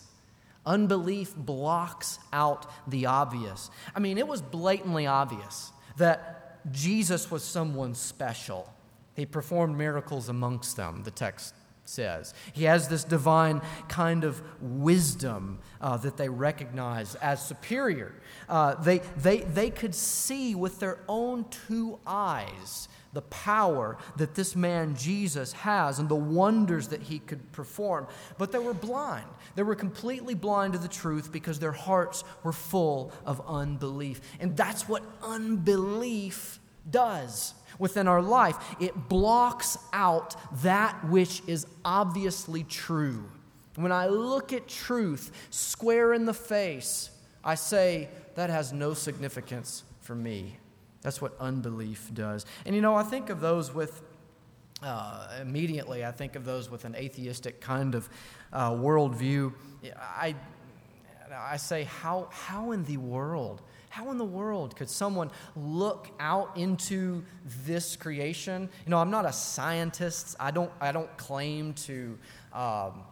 Unbelief 0.65 1.35
blocks 1.35 2.19
out 2.33 2.65
the 2.87 3.05
obvious. 3.05 3.69
I 3.95 3.99
mean, 3.99 4.17
it 4.17 4.27
was 4.27 4.41
blatantly 4.41 5.07
obvious 5.07 5.71
that 5.97 6.71
Jesus 6.71 7.29
was 7.29 7.43
someone 7.43 7.93
special. 7.93 8.71
He 9.15 9.25
performed 9.25 9.77
miracles 9.77 10.29
amongst 10.29 10.75
them, 10.75 11.03
the 11.03 11.11
text 11.11 11.53
says. 11.85 12.33
He 12.53 12.65
has 12.65 12.87
this 12.87 13.03
divine 13.03 13.61
kind 13.87 14.23
of 14.23 14.41
wisdom 14.61 15.59
uh, 15.81 15.97
that 15.97 16.17
they 16.17 16.29
recognize 16.29 17.15
as 17.15 17.45
superior. 17.45 18.13
Uh, 18.49 18.75
they, 18.75 18.99
they, 19.17 19.39
they 19.39 19.69
could 19.69 19.95
see 19.95 20.55
with 20.55 20.79
their 20.79 20.99
own 21.07 21.45
two 21.67 21.99
eyes 22.05 22.87
the 23.13 23.21
power 23.21 23.97
that 24.17 24.35
this 24.35 24.55
man 24.55 24.95
Jesus 24.95 25.53
has 25.53 25.99
and 25.99 26.09
the 26.09 26.15
wonders 26.15 26.89
that 26.89 27.01
he 27.01 27.19
could 27.19 27.51
perform. 27.53 28.07
But 28.37 28.51
they 28.51 28.59
were 28.59 28.73
blind. 28.73 29.25
They 29.55 29.63
were 29.63 29.75
completely 29.75 30.35
blind 30.35 30.73
to 30.73 30.79
the 30.79 30.89
truth 30.89 31.31
because 31.31 31.57
their 31.57 31.71
hearts 31.71 32.25
were 32.43 32.51
full 32.51 33.13
of 33.25 33.41
unbelief. 33.47 34.19
And 34.39 34.57
that's 34.57 34.89
what 34.89 35.01
unbelief 35.23 36.59
does 36.89 37.55
within 37.79 38.07
our 38.07 38.21
life 38.21 38.57
it 38.79 39.09
blocks 39.09 39.77
out 39.93 40.35
that 40.63 41.07
which 41.09 41.41
is 41.47 41.67
obviously 41.83 42.63
true. 42.63 43.29
When 43.75 43.91
I 43.91 44.07
look 44.07 44.53
at 44.53 44.67
truth 44.67 45.31
square 45.49 46.13
in 46.13 46.25
the 46.25 46.33
face, 46.33 47.09
I 47.43 47.55
say, 47.55 48.09
that 48.35 48.49
has 48.49 48.73
no 48.73 48.93
significance 48.93 49.83
for 50.01 50.15
me. 50.15 50.57
That's 51.01 51.21
what 51.21 51.35
unbelief 51.39 52.09
does. 52.13 52.45
And 52.65 52.75
you 52.75 52.81
know, 52.81 52.95
I 52.95 53.03
think 53.03 53.29
of 53.29 53.39
those 53.39 53.73
with, 53.73 54.01
uh, 54.81 55.27
immediately, 55.41 56.03
I 56.05 56.11
think 56.11 56.35
of 56.35 56.45
those 56.45 56.69
with 56.69 56.85
an 56.85 56.95
atheistic 56.95 57.61
kind 57.61 57.95
of 57.95 58.09
uh, 58.51 58.71
worldview. 58.71 59.53
I, 59.99 60.35
I 61.33 61.57
say, 61.57 61.83
how, 61.83 62.29
how 62.31 62.71
in 62.71 62.83
the 62.85 62.97
world? 62.97 63.61
How 63.95 64.11
in 64.11 64.17
the 64.17 64.25
world 64.25 64.75
could 64.75 64.89
someone 64.89 65.31
look 65.55 66.09
out 66.19 66.57
into 66.57 67.23
this 67.63 67.95
creation? 67.95 68.67
You 68.85 68.89
know, 68.89 68.97
I'm 68.97 69.09
not 69.09 69.23
a 69.23 69.31
scientist. 69.31 70.35
I 70.37 70.51
don't, 70.51 70.69
I 70.81 70.91
don't 70.91 71.15
claim 71.15 71.71
to 71.85 72.17
um, 72.51 73.03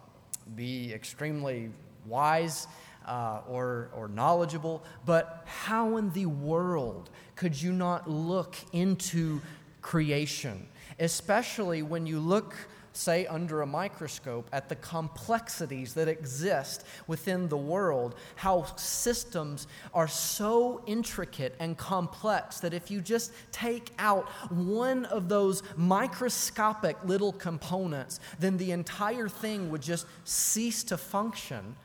be 0.58 0.94
extremely 0.94 1.70
wise 2.06 2.68
uh, 3.08 3.40
or, 3.48 3.92
or 3.96 4.10
knowledgeable, 4.10 4.84
but 5.06 5.44
how 5.46 5.96
in 5.96 6.12
the 6.12 6.26
world 6.26 7.10
could 7.38 7.62
you 7.62 7.72
not 7.72 8.10
look 8.10 8.58
into 8.74 9.40
creation? 9.82 10.68
Especially 11.00 11.82
when 11.82 12.06
you 12.06 12.20
look 12.20 12.56
say, 12.94 13.26
under 13.26 13.62
a 13.62 13.66
microscope 13.66 14.48
at 14.54 14.70
the 14.70 14.76
complexities 14.76 15.94
that 15.96 16.08
exist 16.08 16.86
within 17.08 17.50
the 17.50 17.58
world, 17.58 18.16
how 18.36 18.64
systems 18.76 19.68
are 19.94 20.08
so 20.08 20.82
intricate 20.86 21.56
and 21.60 21.78
complex 21.78 22.60
that 22.60 22.74
if 22.74 22.90
you 22.90 23.02
just 23.02 23.32
take 23.52 23.92
out 24.00 24.30
one 24.50 25.06
of 25.06 25.28
those 25.30 25.64
microscopic 25.76 26.98
little 27.04 27.34
components, 27.34 28.20
then 28.40 28.58
the 28.58 28.72
entire 28.72 29.28
thing 29.28 29.70
would 29.70 29.82
just 29.82 30.06
cease 30.24 30.84
to 30.84 30.98
function 30.98 31.76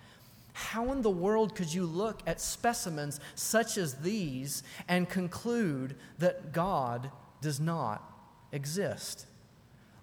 how 0.59 0.91
in 0.91 1.03
the 1.03 1.11
world 1.11 1.55
could 1.55 1.73
you 1.73 1.87
look 1.87 2.21
at 2.27 2.41
specimens 2.41 3.21
such 3.37 3.79
as 3.79 3.95
these 3.95 4.65
and 4.89 5.09
conclude 5.09 5.95
that 6.19 6.53
God 6.53 7.13
does 7.41 7.61
not 7.61 8.03
exist? 8.51 9.28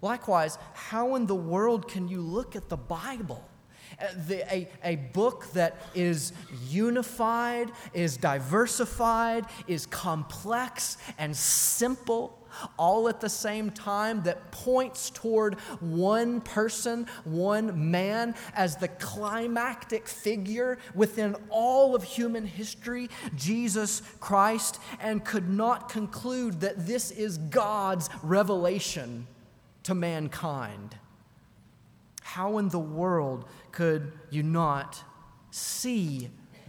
Likewise, 0.06 0.56
how 0.72 1.16
in 1.16 1.26
the 1.26 1.34
world 1.34 1.88
can 1.88 2.06
you 2.06 2.20
look 2.20 2.54
at 2.54 2.68
the 2.68 2.76
Bible? 2.76 3.44
Uh, 4.00 4.06
the, 4.28 4.54
a, 4.54 4.68
a 4.84 4.96
book 5.12 5.52
that 5.52 5.82
is 5.96 6.32
unified, 6.68 7.72
is 7.92 8.16
diversified, 8.16 9.46
is 9.66 9.84
complex 9.86 10.96
and 11.18 11.36
simple, 11.36 12.38
all 12.78 13.08
at 13.08 13.20
the 13.20 13.28
same 13.28 13.68
time 13.68 14.22
that 14.22 14.52
points 14.52 15.10
toward 15.10 15.56
one 15.80 16.40
person, 16.40 17.08
one 17.24 17.90
man, 17.90 18.32
as 18.54 18.76
the 18.76 18.88
climactic 18.88 20.06
figure 20.06 20.78
within 20.94 21.34
all 21.50 21.96
of 21.96 22.04
human 22.04 22.46
history, 22.46 23.10
Jesus 23.34 24.02
Christ, 24.20 24.78
and 25.00 25.24
could 25.24 25.48
not 25.48 25.88
conclude 25.88 26.60
that 26.60 26.86
this 26.86 27.10
is 27.10 27.38
God's 27.38 28.08
revelation 28.22 29.26
to 29.86 29.94
mankind. 29.94 30.96
How 32.22 32.58
in 32.58 32.68
the 32.68 32.78
world 32.78 33.44
could 33.70 34.12
you 34.30 34.42
not 34.42 35.02
see 35.50 36.28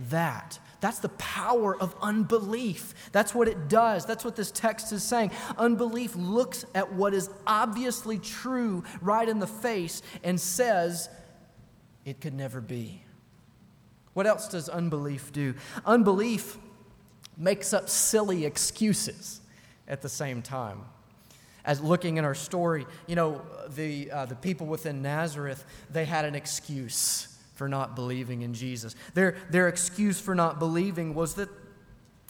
that? 0.10 0.60
That's 0.82 1.00
the 1.00 1.10
power 1.10 1.76
of 1.76 1.96
unbelief. 2.00 2.94
That's 3.12 3.34
what 3.34 3.48
it 3.48 3.68
does. 3.68 4.06
That's 4.06 4.24
what 4.24 4.36
this 4.36 4.52
text 4.52 4.94
is 4.94 5.02
saying. 5.02 5.32
Unbelief 5.58 6.16
looks 6.16 6.64
at 6.76 6.94
what 6.94 7.16
is 7.16 7.32
obviously 7.48 8.20
true 8.20 8.84
right 9.02 9.28
in 9.28 9.40
the 9.40 9.48
face 9.48 10.04
and 10.24 10.40
says, 10.40 11.10
it 12.06 12.22
could 12.22 12.36
never 12.36 12.62
be. 12.62 13.02
What 14.14 14.28
else 14.28 14.48
does 14.48 14.70
unbelief 14.70 15.34
do? 15.34 15.56
Unbelief 15.88 16.60
makes 17.36 17.74
up 17.74 17.90
silly 17.90 18.46
excuses 18.46 19.42
at 19.88 20.04
the 20.04 20.10
same 20.10 20.44
time. 20.44 20.86
As 21.68 21.82
looking 21.82 22.18
in 22.18 22.26
our 22.26 22.34
story, 22.34 22.88
you 23.06 23.16
know, 23.16 23.42
the, 23.76 24.10
uh, 24.10 24.26
the 24.26 24.36
people 24.36 24.66
within 24.66 25.04
Nazareth, 25.04 25.64
they 25.92 26.06
had 26.06 26.26
an 26.26 26.34
excuse 26.34 27.38
for 27.54 27.68
not 27.70 27.96
believing 27.96 28.42
in 28.42 28.54
Jesus. 28.54 28.96
Their, 29.14 29.36
their 29.52 29.68
excuse 29.68 30.20
for 30.20 30.34
not 30.34 30.58
believing 30.58 31.14
was 31.14 31.36
that 31.36 31.50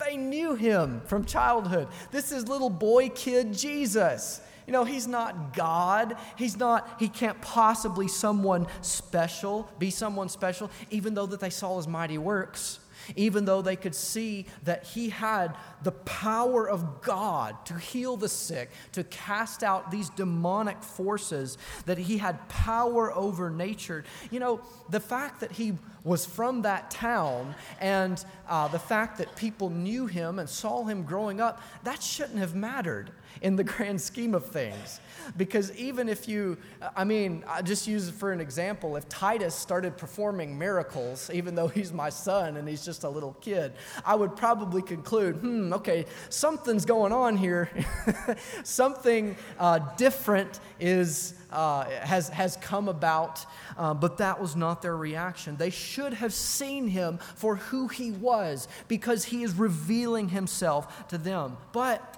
they 0.04 0.16
knew 0.16 0.54
him 0.54 1.00
from 1.06 1.24
childhood. 1.24 1.88
This 2.10 2.32
is 2.32 2.48
little 2.48 2.70
boy 2.70 3.08
kid 3.08 3.52
Jesus. 3.52 4.40
You 4.66 4.72
know, 4.72 4.84
he's 4.84 5.06
not 5.06 5.54
God. 5.54 6.16
He's 6.36 6.58
not, 6.58 6.96
he 6.98 7.08
can't 7.08 7.40
possibly 7.40 8.06
someone 8.06 8.66
special, 8.82 9.68
be 9.78 9.90
someone 9.90 10.28
special, 10.28 10.70
even 10.90 11.14
though 11.14 11.26
that 11.26 11.40
they 11.40 11.50
saw 11.50 11.76
his 11.78 11.88
mighty 11.88 12.18
works. 12.18 12.80
Even 13.16 13.44
though 13.44 13.62
they 13.62 13.76
could 13.76 13.94
see 13.94 14.46
that 14.64 14.84
he 14.84 15.08
had 15.08 15.56
the 15.82 15.92
power 15.92 16.68
of 16.68 17.02
God 17.02 17.64
to 17.66 17.74
heal 17.74 18.16
the 18.16 18.28
sick, 18.28 18.70
to 18.92 19.04
cast 19.04 19.62
out 19.62 19.90
these 19.90 20.10
demonic 20.10 20.82
forces, 20.82 21.58
that 21.86 21.98
he 21.98 22.18
had 22.18 22.48
power 22.48 23.12
over 23.14 23.50
nature. 23.50 24.04
You 24.30 24.40
know, 24.40 24.60
the 24.88 25.00
fact 25.00 25.40
that 25.40 25.52
he 25.52 25.74
was 26.04 26.24
from 26.24 26.62
that 26.62 26.90
town 26.90 27.54
and 27.80 28.24
uh, 28.48 28.68
the 28.68 28.78
fact 28.78 29.18
that 29.18 29.36
people 29.36 29.70
knew 29.70 30.06
him 30.06 30.38
and 30.38 30.48
saw 30.48 30.84
him 30.84 31.02
growing 31.02 31.40
up, 31.40 31.62
that 31.84 32.02
shouldn't 32.02 32.38
have 32.38 32.54
mattered 32.54 33.10
in 33.40 33.56
the 33.56 33.64
grand 33.64 34.00
scheme 34.00 34.34
of 34.34 34.46
things. 34.46 35.00
Because 35.36 35.74
even 35.76 36.08
if 36.08 36.28
you, 36.28 36.56
I 36.96 37.04
mean, 37.04 37.44
I 37.46 37.62
just 37.62 37.86
use 37.86 38.08
it 38.08 38.14
for 38.14 38.32
an 38.32 38.40
example. 38.40 38.96
If 38.96 39.08
Titus 39.08 39.54
started 39.54 39.96
performing 39.96 40.58
miracles, 40.58 41.30
even 41.32 41.54
though 41.54 41.68
he's 41.68 41.92
my 41.92 42.08
son 42.08 42.56
and 42.56 42.68
he's 42.68 42.84
just 42.84 43.04
a 43.04 43.08
little 43.08 43.34
kid, 43.40 43.72
I 44.04 44.14
would 44.14 44.36
probably 44.36 44.82
conclude, 44.82 45.36
hmm, 45.36 45.72
okay, 45.74 46.06
something's 46.30 46.84
going 46.84 47.12
on 47.12 47.36
here. 47.36 47.70
Something 48.64 49.36
uh, 49.58 49.80
different 49.96 50.60
is, 50.80 51.34
uh, 51.50 51.84
has, 51.84 52.28
has 52.30 52.56
come 52.56 52.88
about. 52.88 53.44
Uh, 53.76 53.94
but 53.94 54.18
that 54.18 54.40
was 54.40 54.56
not 54.56 54.82
their 54.82 54.96
reaction. 54.96 55.56
They 55.56 55.70
should 55.70 56.14
have 56.14 56.32
seen 56.32 56.88
him 56.88 57.18
for 57.36 57.56
who 57.56 57.88
he 57.88 58.10
was 58.10 58.66
because 58.88 59.24
he 59.24 59.42
is 59.42 59.54
revealing 59.54 60.28
himself 60.30 61.08
to 61.08 61.18
them. 61.18 61.56
But 61.72 62.17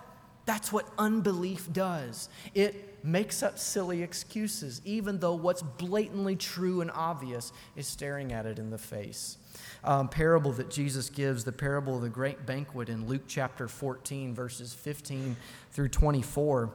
that's 0.50 0.72
what 0.72 0.88
unbelief 0.98 1.72
does. 1.72 2.28
It 2.54 3.04
makes 3.04 3.40
up 3.40 3.56
silly 3.56 4.02
excuses, 4.02 4.82
even 4.84 5.20
though 5.20 5.36
what's 5.36 5.62
blatantly 5.62 6.34
true 6.34 6.80
and 6.80 6.90
obvious 6.90 7.52
is 7.76 7.86
staring 7.86 8.32
at 8.32 8.46
it 8.46 8.58
in 8.58 8.70
the 8.70 8.76
face. 8.76 9.38
Um, 9.84 10.08
parable 10.08 10.50
that 10.54 10.68
Jesus 10.68 11.08
gives, 11.08 11.44
the 11.44 11.52
parable 11.52 11.94
of 11.94 12.02
the 12.02 12.08
great 12.08 12.46
banquet 12.46 12.88
in 12.88 13.06
Luke 13.06 13.22
chapter 13.28 13.68
14, 13.68 14.34
verses 14.34 14.74
15 14.74 15.36
through 15.70 15.88
24. 15.88 16.74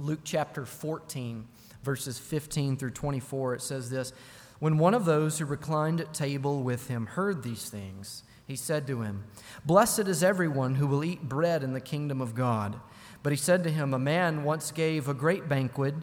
Luke 0.00 0.20
chapter 0.24 0.66
14, 0.66 1.46
verses 1.84 2.18
15 2.18 2.78
through 2.78 2.90
24, 2.90 3.54
it 3.54 3.62
says 3.62 3.90
this 3.90 4.12
When 4.58 4.76
one 4.76 4.94
of 4.94 5.04
those 5.04 5.38
who 5.38 5.44
reclined 5.44 6.00
at 6.00 6.12
table 6.12 6.64
with 6.64 6.88
him 6.88 7.06
heard 7.06 7.44
these 7.44 7.70
things, 7.70 8.24
he 8.48 8.56
said 8.56 8.86
to 8.86 9.02
him, 9.02 9.24
Blessed 9.66 10.08
is 10.08 10.24
everyone 10.24 10.76
who 10.76 10.86
will 10.86 11.04
eat 11.04 11.28
bread 11.28 11.62
in 11.62 11.74
the 11.74 11.80
kingdom 11.80 12.22
of 12.22 12.34
God. 12.34 12.80
But 13.22 13.32
he 13.32 13.36
said 13.36 13.62
to 13.64 13.70
him, 13.70 13.92
A 13.92 13.98
man 13.98 14.42
once 14.42 14.72
gave 14.72 15.06
a 15.06 15.14
great 15.14 15.50
banquet 15.50 15.94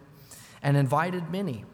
and 0.62 0.78
invited 0.78 1.32
many. 1.32 1.66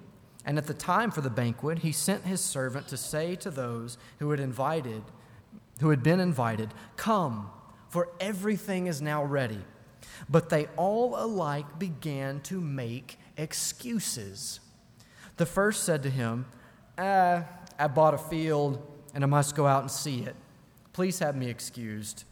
And 0.45 0.57
at 0.57 0.67
the 0.67 0.73
time 0.73 1.11
for 1.11 1.19
the 1.19 1.29
banquet, 1.29 1.79
he 1.79 1.91
sent 1.91 2.23
his 2.23 2.39
servant 2.39 2.87
to 2.87 2.95
say 2.95 3.35
to 3.35 3.51
those 3.51 3.97
who 4.19 4.31
had 4.31 4.39
invited, 4.39 5.03
who 5.81 5.89
had 5.89 6.01
been 6.01 6.21
invited, 6.21 6.73
Come, 6.95 7.51
for 7.89 8.07
everything 8.21 8.87
is 8.87 9.01
now 9.01 9.25
ready. 9.25 9.59
But 10.29 10.49
they 10.49 10.67
all 10.77 11.21
alike 11.21 11.79
began 11.79 12.39
to 12.43 12.61
make 12.61 13.19
excuses. 13.35 14.61
The 15.35 15.45
first 15.45 15.83
said 15.83 16.01
to 16.03 16.09
him, 16.09 16.45
ah, 16.97 17.43
I 17.77 17.87
bought 17.87 18.13
a 18.13 18.17
field 18.17 18.81
and 19.13 19.23
I 19.23 19.27
must 19.27 19.53
go 19.53 19.67
out 19.67 19.81
and 19.81 19.91
see 19.91 20.21
it. 20.21 20.35
Please 20.93 21.19
have 21.19 21.35
me 21.35 21.49
excused. 21.49 22.23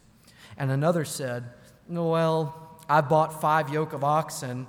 And 0.56 0.70
another 0.70 1.04
said, 1.04 1.44
Well, 1.88 2.78
I 2.88 3.00
bought 3.00 3.40
five 3.40 3.70
yoke 3.70 3.92
of 3.92 4.04
oxen, 4.04 4.66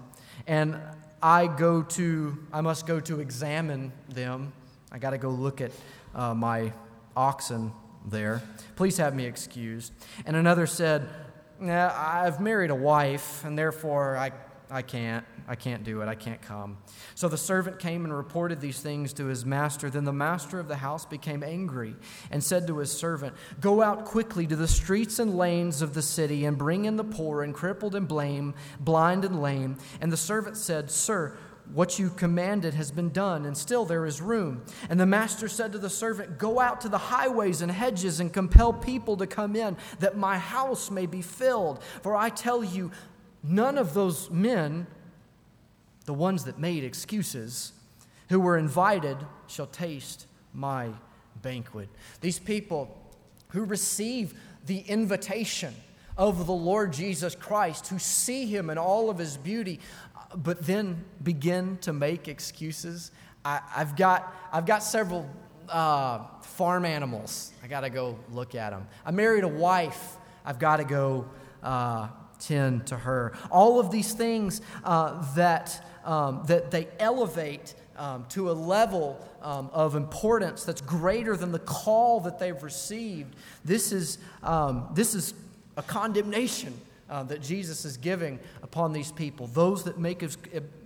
and 0.47 0.77
I 1.21 1.47
go 1.47 1.84
to, 1.84 2.38
I 2.54 2.62
must 2.62 2.88
go 2.88 2.99
to 3.01 3.19
examine 3.19 3.91
them. 4.10 4.54
I 4.91 4.99
got 4.99 5.12
to 5.12 5.17
go 5.17 5.30
look 5.30 5.62
at 5.62 5.71
uh, 6.15 6.34
my 6.34 6.73
oxen 7.15 7.71
there. 8.06 8.41
Please 8.75 8.97
have 8.97 9.15
me 9.15 9.25
excused. 9.25 9.93
And 10.25 10.36
another 10.36 10.67
said, 10.67 11.08
nah, 11.60 11.91
I've 11.95 12.39
married 12.39 12.71
a 12.71 12.75
wife, 12.75 13.43
and 13.43 13.58
therefore 13.58 14.17
I 14.17 14.32
I 14.71 14.82
can't. 14.82 15.25
I 15.47 15.56
can't 15.56 15.84
do 15.84 16.01
it. 16.01 16.08
I 16.08 16.15
can't 16.15 16.41
come. 16.41 16.77
So 17.15 17.27
the 17.27 17.38
servant 17.38 17.80
came 17.80 18.06
and 18.06 18.15
reported 18.15 18.62
these 18.62 18.80
things 18.80 19.13
to 19.13 19.25
his 19.25 19.45
master. 19.45 19.89
Then 19.89 20.04
the 20.04 20.13
master 20.13 20.60
of 20.60 20.67
the 20.67 20.75
house 20.75 21.06
became 21.06 21.43
angry 21.43 21.95
and 22.30 22.43
said 22.43 22.67
to 22.67 22.77
his 22.77 22.91
servant, 22.91 23.36
Go 23.60 23.82
out 23.82 24.06
quickly 24.06 24.47
to 24.47 24.56
the 24.56 24.67
streets 24.67 25.19
and 25.19 25.38
lanes 25.38 25.82
of 25.82 25.93
the 25.93 26.01
city 26.01 26.45
and 26.45 26.58
bring 26.58 26.86
in 26.86 26.95
the 26.95 27.04
poor 27.04 27.43
and 27.43 27.54
crippled 27.54 27.95
and 27.95 28.08
blame, 28.08 28.54
blind 28.80 29.25
and 29.25 29.41
lame. 29.41 29.77
And 29.99 30.12
the 30.12 30.17
servant 30.17 30.58
said, 30.58 30.91
Sir, 30.91 31.38
what 31.73 31.99
you 31.99 32.10
commanded 32.10 32.73
has 32.73 32.91
been 32.91 33.10
done, 33.10 33.45
and 33.45 33.56
still 33.56 33.86
there 33.86 34.06
is 34.06 34.21
room. 34.21 34.63
And 34.89 34.99
the 34.99 35.06
master 35.06 35.47
said 35.47 35.71
to 35.71 35.77
the 35.77 35.89
servant, 35.89 36.38
Go 36.38 36.60
out 36.60 36.82
to 36.82 36.89
the 36.89 36.97
highways 36.97 37.62
and 37.62 37.71
hedges 37.71 38.19
and 38.19 38.34
compel 38.34 38.73
people 38.73 39.17
to 39.17 39.27
come 39.27 39.56
in, 39.56 39.77
that 39.99 40.17
my 40.17 40.38
house 40.38 40.91
may 40.91 41.06
be 41.06 41.21
filled. 41.21 41.82
For 42.01 42.15
I 42.15 42.30
tell 42.30 42.63
you, 42.63 42.91
None 43.43 43.77
of 43.77 43.93
those 43.93 44.30
men, 44.30 44.88
the 46.06 46.14
ones 46.14 46.46
that 46.46 46.60
made 46.60 46.84
excuses, 46.84 47.74
who 48.30 48.40
were 48.40 48.58
invited, 48.58 49.18
shall 49.48 49.68
taste 49.68 50.28
my 50.54 50.90
banquet. 51.42 51.90
These 52.22 52.40
people 52.40 52.98
who 53.50 53.66
receive 53.66 54.34
the 54.66 54.80
invitation 54.80 55.74
of 56.18 56.46
the 56.46 56.54
Lord 56.54 56.94
Jesus 56.94 57.36
Christ, 57.36 57.88
who 57.88 58.00
see 58.00 58.46
him 58.46 58.70
in 58.70 58.78
all 58.78 59.10
of 59.10 59.18
his 59.18 59.38
beauty, 59.38 59.80
but 60.36 60.66
then 60.66 61.04
begin 61.24 61.78
to 61.82 61.94
make 61.94 62.28
excuses. 62.28 63.12
I, 63.44 63.62
have 63.70 63.96
got, 63.96 64.34
I've 64.52 64.66
got 64.66 64.84
several 64.84 65.30
uh, 65.68 66.20
farm 66.42 66.86
animals. 66.86 67.52
I 67.64 67.68
got 67.68 67.82
to 67.82 67.90
go 67.90 68.20
look 68.32 68.56
at 68.56 68.72
them. 68.72 68.88
I 69.06 69.12
married 69.12 69.44
a 69.44 69.50
wife. 69.50 70.18
I've 70.46 70.60
got 70.60 70.78
to 70.78 70.84
go 70.84 71.28
uh, 71.64 72.10
tend 72.40 72.88
to 72.88 72.98
her. 72.98 73.34
All 73.50 73.80
of 73.80 73.92
these 73.92 74.14
things 74.14 74.62
uh, 74.84 75.34
that, 75.36 75.86
um, 76.06 76.44
that 76.48 76.72
they 76.72 76.88
elevate 77.00 77.74
um, 77.98 78.26
to 78.30 78.50
a 78.50 78.54
level 78.54 79.20
um, 79.42 79.70
of 79.74 79.96
importance 79.96 80.64
that's 80.64 80.82
greater 80.82 81.36
than 81.36 81.52
the 81.52 81.60
call 81.60 82.20
that 82.22 82.40
they've 82.40 82.62
received. 82.64 83.36
This 83.64 83.92
is, 83.92 84.18
um, 84.44 84.88
this 84.94 85.14
is 85.14 85.34
a 85.78 85.84
condemnation 85.84 86.74
uh, 87.10 87.24
that 87.24 87.42
Jesus 87.42 87.86
is 87.86 87.98
giving 87.98 88.40
upon 88.64 88.94
these 88.94 89.12
people, 89.12 89.48
those 89.48 89.84
that 89.84 90.00
make 90.00 90.24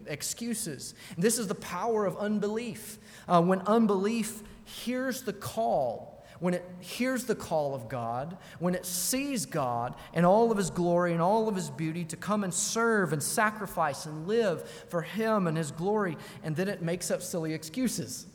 excuses. 0.08 0.96
And 1.16 1.24
this 1.24 1.38
is 1.38 1.48
the 1.48 1.56
power 1.56 2.06
of 2.06 2.18
unbelief. 2.18 2.98
Uh, 3.28 3.42
when 3.42 3.62
unbelief 3.62 4.42
hears 4.66 5.22
the 5.22 5.34
call, 5.34 6.15
when 6.40 6.54
it 6.54 6.66
hears 6.80 7.26
the 7.26 7.36
call 7.36 7.74
of 7.74 7.88
God, 7.88 8.38
when 8.60 8.76
it 8.76 8.86
sees 8.86 9.46
God 9.46 9.96
and 10.14 10.26
all 10.26 10.52
of 10.52 10.58
His 10.58 10.70
glory 10.70 11.14
and 11.14 11.22
all 11.22 11.48
of 11.48 11.56
His 11.56 11.70
beauty 11.70 12.04
to 12.06 12.18
come 12.18 12.44
and 12.44 12.54
serve 12.54 13.14
and 13.14 13.22
sacrifice 13.22 14.06
and 14.06 14.28
live 14.28 14.68
for 14.90 15.02
Him 15.02 15.48
and 15.48 15.58
His 15.58 15.72
glory, 15.72 16.18
and 16.44 16.56
then 16.56 16.68
it 16.68 16.82
makes 16.82 17.10
up 17.12 17.22
silly 17.22 17.54
excuses. 17.54 18.28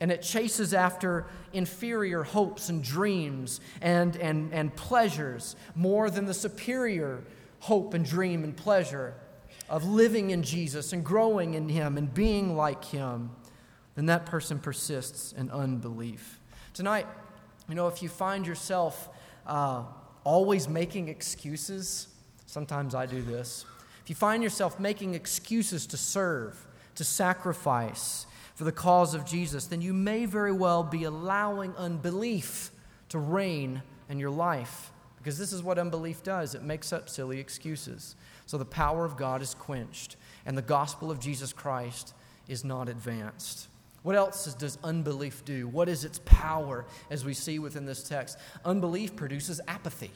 And 0.00 0.12
it 0.12 0.22
chases 0.22 0.74
after 0.74 1.26
inferior 1.52 2.22
hopes 2.22 2.68
and 2.68 2.82
dreams 2.84 3.60
and, 3.80 4.16
and, 4.16 4.52
and 4.52 4.74
pleasures 4.76 5.56
more 5.74 6.08
than 6.08 6.26
the 6.26 6.34
superior 6.34 7.24
hope 7.60 7.94
and 7.94 8.04
dream 8.04 8.44
and 8.44 8.56
pleasure 8.56 9.14
of 9.68 9.84
living 9.84 10.30
in 10.30 10.42
Jesus 10.42 10.92
and 10.92 11.04
growing 11.04 11.54
in 11.54 11.68
Him 11.68 11.98
and 11.98 12.12
being 12.12 12.56
like 12.56 12.84
Him. 12.84 13.30
Then 13.96 14.06
that 14.06 14.26
person 14.26 14.60
persists 14.60 15.32
in 15.32 15.50
unbelief. 15.50 16.40
Tonight, 16.72 17.06
you 17.68 17.74
know, 17.74 17.88
if 17.88 18.02
you 18.02 18.08
find 18.08 18.46
yourself 18.46 19.08
uh, 19.46 19.84
always 20.24 20.68
making 20.68 21.08
excuses, 21.08 22.08
sometimes 22.46 22.94
I 22.94 23.06
do 23.06 23.22
this. 23.22 23.64
If 24.02 24.10
you 24.10 24.16
find 24.16 24.42
yourself 24.42 24.80
making 24.80 25.14
excuses 25.14 25.86
to 25.88 25.96
serve, 25.96 26.66
to 26.94 27.04
sacrifice 27.04 28.26
for 28.54 28.64
the 28.64 28.72
cause 28.72 29.14
of 29.14 29.24
Jesus, 29.24 29.66
then 29.66 29.82
you 29.82 29.92
may 29.92 30.24
very 30.24 30.52
well 30.52 30.82
be 30.82 31.04
allowing 31.04 31.76
unbelief 31.76 32.70
to 33.10 33.18
reign 33.18 33.82
in 34.08 34.18
your 34.18 34.30
life. 34.30 34.90
Because 35.18 35.38
this 35.38 35.52
is 35.52 35.62
what 35.62 35.78
unbelief 35.78 36.22
does 36.22 36.54
it 36.54 36.62
makes 36.62 36.92
up 36.92 37.08
silly 37.08 37.38
excuses. 37.38 38.16
So 38.46 38.56
the 38.56 38.64
power 38.64 39.04
of 39.04 39.16
God 39.16 39.42
is 39.42 39.54
quenched, 39.54 40.16
and 40.46 40.56
the 40.56 40.62
gospel 40.62 41.10
of 41.10 41.20
Jesus 41.20 41.52
Christ 41.52 42.14
is 42.48 42.64
not 42.64 42.88
advanced. 42.88 43.68
What 44.02 44.16
else 44.16 44.54
does 44.54 44.78
unbelief 44.84 45.44
do? 45.44 45.68
What 45.68 45.88
is 45.88 46.04
its 46.04 46.20
power 46.24 46.86
as 47.10 47.24
we 47.24 47.34
see 47.34 47.58
within 47.58 47.84
this 47.84 48.02
text? 48.02 48.38
Unbelief 48.64 49.16
produces 49.16 49.60
apathy. 49.66 50.10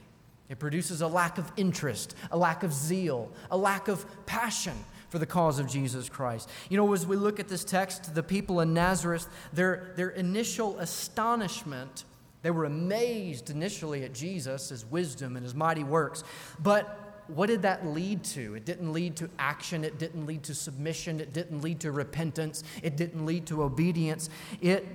It 0.49 0.59
produces 0.59 1.01
a 1.01 1.09
lack 1.09 1.39
of 1.39 1.51
interest, 1.57 2.15
a 2.31 2.37
lack 2.37 2.63
of 2.63 2.73
zeal, 2.73 3.31
a 3.51 3.57
lack 3.57 3.89
of 3.89 4.05
passion 4.27 4.75
for 5.09 5.19
the 5.19 5.27
cause 5.27 5.59
of 5.59 5.67
Jesus 5.67 6.09
Christ. 6.09 6.49
You 6.69 6.77
know, 6.77 6.93
as 6.93 7.07
we 7.07 7.17
look 7.17 7.41
at 7.41 7.49
this 7.49 7.65
text, 7.65 8.15
the 8.15 8.23
people 8.23 8.61
in 8.61 8.73
Nazareth, 8.73 9.29
their, 9.53 9.93
their 9.97 10.11
initial 10.11 10.79
astonishment, 10.79 12.05
they 12.43 12.51
were 12.51 12.65
amazed 12.65 13.51
initially 13.51 14.05
at 14.05 14.13
Jesus, 14.13 14.71
his 14.71 14.85
wisdom, 14.85 15.37
and 15.37 15.45
his 15.45 15.55
mighty 15.55 15.85
works. 15.85 16.25
But 16.59 17.02
what 17.29 17.47
did 17.47 17.63
that 17.63 17.87
lead 17.87 18.25
to? 18.25 18.55
It 18.55 18.65
didn't 18.65 18.93
lead 18.93 19.17
to 19.17 19.31
action, 19.39 19.85
it 19.85 19.99
didn't 19.99 20.27
lead 20.27 20.43
to 20.45 20.55
submission, 20.55 21.21
it 21.21 21.33
didn't 21.33 21.61
lead 21.61 21.81
to 21.81 21.93
repentance, 21.93 22.65
it 22.83 22.97
didn't 22.97 23.27
lead 23.27 23.47
to 23.47 23.63
obedience. 23.63 24.29
It 24.61 24.87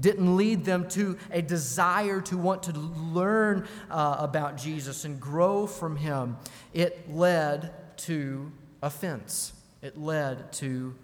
didn't 0.00 0.36
lead 0.36 0.64
them 0.64 0.88
to 0.90 1.16
a 1.30 1.40
desire 1.40 2.20
to 2.20 2.36
want 2.36 2.64
to 2.64 2.72
learn 2.72 3.66
uh, 3.90 4.16
about 4.18 4.58
Jesus 4.58 5.04
and 5.04 5.18
grow 5.18 5.66
from 5.66 5.96
him. 5.96 6.36
It 6.74 7.10
led 7.10 7.72
to 7.98 8.52
offense, 8.82 9.52
it 9.80 9.98
led 9.98 10.52
to 10.54 10.94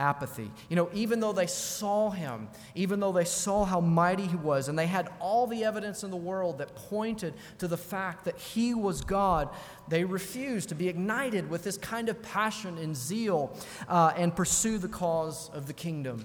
apathy. 0.00 0.50
You 0.68 0.76
know, 0.76 0.88
even 0.94 1.20
though 1.20 1.32
they 1.32 1.46
saw 1.46 2.10
him, 2.10 2.48
even 2.74 2.98
though 2.98 3.12
they 3.12 3.24
saw 3.24 3.64
how 3.64 3.80
mighty 3.80 4.26
he 4.26 4.36
was, 4.36 4.68
and 4.68 4.76
they 4.76 4.86
had 4.86 5.10
all 5.20 5.46
the 5.46 5.62
evidence 5.62 6.02
in 6.02 6.10
the 6.10 6.16
world 6.16 6.58
that 6.58 6.74
pointed 6.74 7.34
to 7.58 7.68
the 7.68 7.76
fact 7.76 8.24
that 8.24 8.38
he 8.38 8.74
was 8.74 9.02
God, 9.02 9.50
they 9.88 10.04
refused 10.04 10.70
to 10.70 10.74
be 10.74 10.88
ignited 10.88 11.50
with 11.50 11.62
this 11.62 11.76
kind 11.76 12.08
of 12.08 12.20
passion 12.22 12.78
and 12.78 12.96
zeal 12.96 13.56
uh, 13.88 14.12
and 14.16 14.34
pursue 14.34 14.78
the 14.78 14.88
cause 14.88 15.50
of 15.50 15.66
the 15.66 15.74
kingdom. 15.74 16.24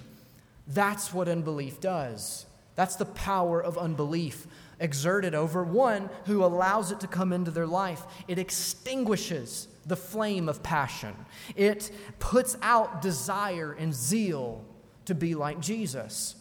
That's 0.66 1.12
what 1.12 1.28
unbelief 1.28 1.80
does. 1.80 2.46
That's 2.74 2.96
the 2.96 3.04
power 3.04 3.62
of 3.62 3.78
unbelief 3.78 4.46
exerted 4.80 5.34
over 5.34 5.64
one 5.64 6.10
who 6.26 6.44
allows 6.44 6.90
it 6.90 7.00
to 7.00 7.06
come 7.06 7.32
into 7.32 7.50
their 7.50 7.66
life. 7.66 8.02
It 8.28 8.38
extinguishes 8.38 9.68
the 9.86 9.96
flame 9.96 10.48
of 10.48 10.62
passion, 10.62 11.14
it 11.54 11.90
puts 12.18 12.56
out 12.62 13.00
desire 13.00 13.72
and 13.72 13.94
zeal 13.94 14.64
to 15.04 15.14
be 15.14 15.34
like 15.34 15.60
Jesus. 15.60 16.34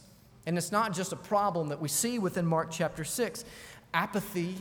And 0.46 0.58
it's 0.58 0.72
not 0.72 0.94
just 0.94 1.14
a 1.14 1.16
problem 1.16 1.70
that 1.70 1.82
we 1.82 1.88
see 1.88 2.20
within 2.20 2.46
Mark 2.46 2.70
chapter 2.72 3.04
6. 3.04 3.46
Apathy, 3.94 4.56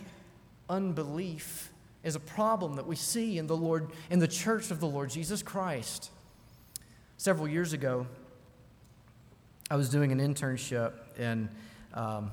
unbelief 0.68 1.70
is 2.02 2.14
a 2.14 2.20
problem 2.20 2.74
that 2.76 2.86
we 2.86 2.96
see 2.96 3.38
in 3.38 3.46
the 3.46 3.56
Lord 3.56 3.90
in 4.10 4.18
the 4.18 4.28
church 4.28 4.70
of 4.70 4.80
the 4.80 4.86
Lord 4.86 5.10
Jesus 5.10 5.42
Christ. 5.42 6.10
Several 7.16 7.48
years 7.48 7.72
ago, 7.72 8.06
I 9.70 9.76
was 9.76 9.88
doing 9.88 10.12
an 10.12 10.20
internship 10.20 10.92
and 11.18 11.48
um, 11.94 12.30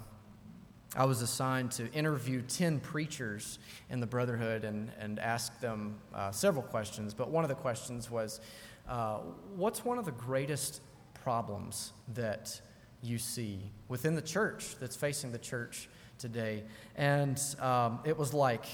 I 0.95 1.05
was 1.05 1.21
assigned 1.21 1.71
to 1.73 1.89
interview 1.93 2.41
10 2.41 2.81
preachers 2.81 3.59
in 3.89 4.01
the 4.01 4.07
Brotherhood 4.07 4.65
and, 4.65 4.91
and 4.99 5.19
ask 5.19 5.57
them 5.61 5.95
uh, 6.13 6.31
several 6.31 6.63
questions. 6.63 7.13
But 7.13 7.29
one 7.29 7.45
of 7.45 7.49
the 7.49 7.55
questions 7.55 8.11
was 8.11 8.41
uh, 8.89 9.19
What's 9.55 9.85
one 9.85 9.97
of 9.97 10.05
the 10.05 10.11
greatest 10.11 10.81
problems 11.23 11.93
that 12.13 12.59
you 13.01 13.17
see 13.17 13.71
within 13.87 14.15
the 14.15 14.21
church 14.21 14.75
that's 14.79 14.97
facing 14.97 15.31
the 15.31 15.37
church 15.39 15.87
today? 16.17 16.63
And 16.97 17.41
um, 17.59 17.99
it 18.03 18.17
was 18.17 18.33
like, 18.33 18.65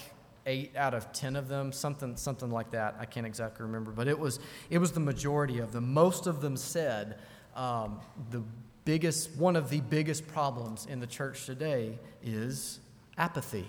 eight 0.48 0.76
out 0.78 0.94
of 0.94 1.12
ten 1.12 1.36
of 1.36 1.50
them, 1.50 1.72
something, 1.72 2.16
something 2.16 2.50
like 2.50 2.72
that. 2.72 2.96
I 3.00 3.06
can't 3.06 3.28
exactly 3.28 3.66
remember, 3.66 3.92
but 3.92 4.08
it 4.08 4.18
was, 4.18 4.40
it 4.70 4.78
was 4.78 4.94
the 4.94 5.00
majority 5.02 5.60
of 5.60 5.74
them. 5.74 5.94
Most 5.94 6.26
of 6.26 6.42
them 6.42 6.56
said 6.56 7.20
um, 7.56 8.00
the 8.32 8.42
biggest, 8.88 9.36
one 9.36 9.58
of 9.58 9.70
the 9.70 9.82
biggest 9.82 10.26
problems 10.30 10.86
in 10.86 11.02
the 11.02 11.06
church 11.06 11.46
today 11.46 12.00
is 12.24 12.80
apathy, 13.18 13.68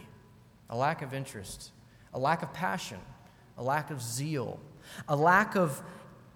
a 0.71 0.77
lack 0.77 1.03
of 1.03 1.13
interest, 1.13 1.73
a 2.15 2.19
lack 2.21 2.41
of 2.41 2.53
passion, 2.53 3.01
a 3.57 3.63
lack 3.63 3.91
of 3.91 4.01
zeal, 4.01 4.61
a 5.09 5.17
lack 5.17 5.57
of 5.57 5.83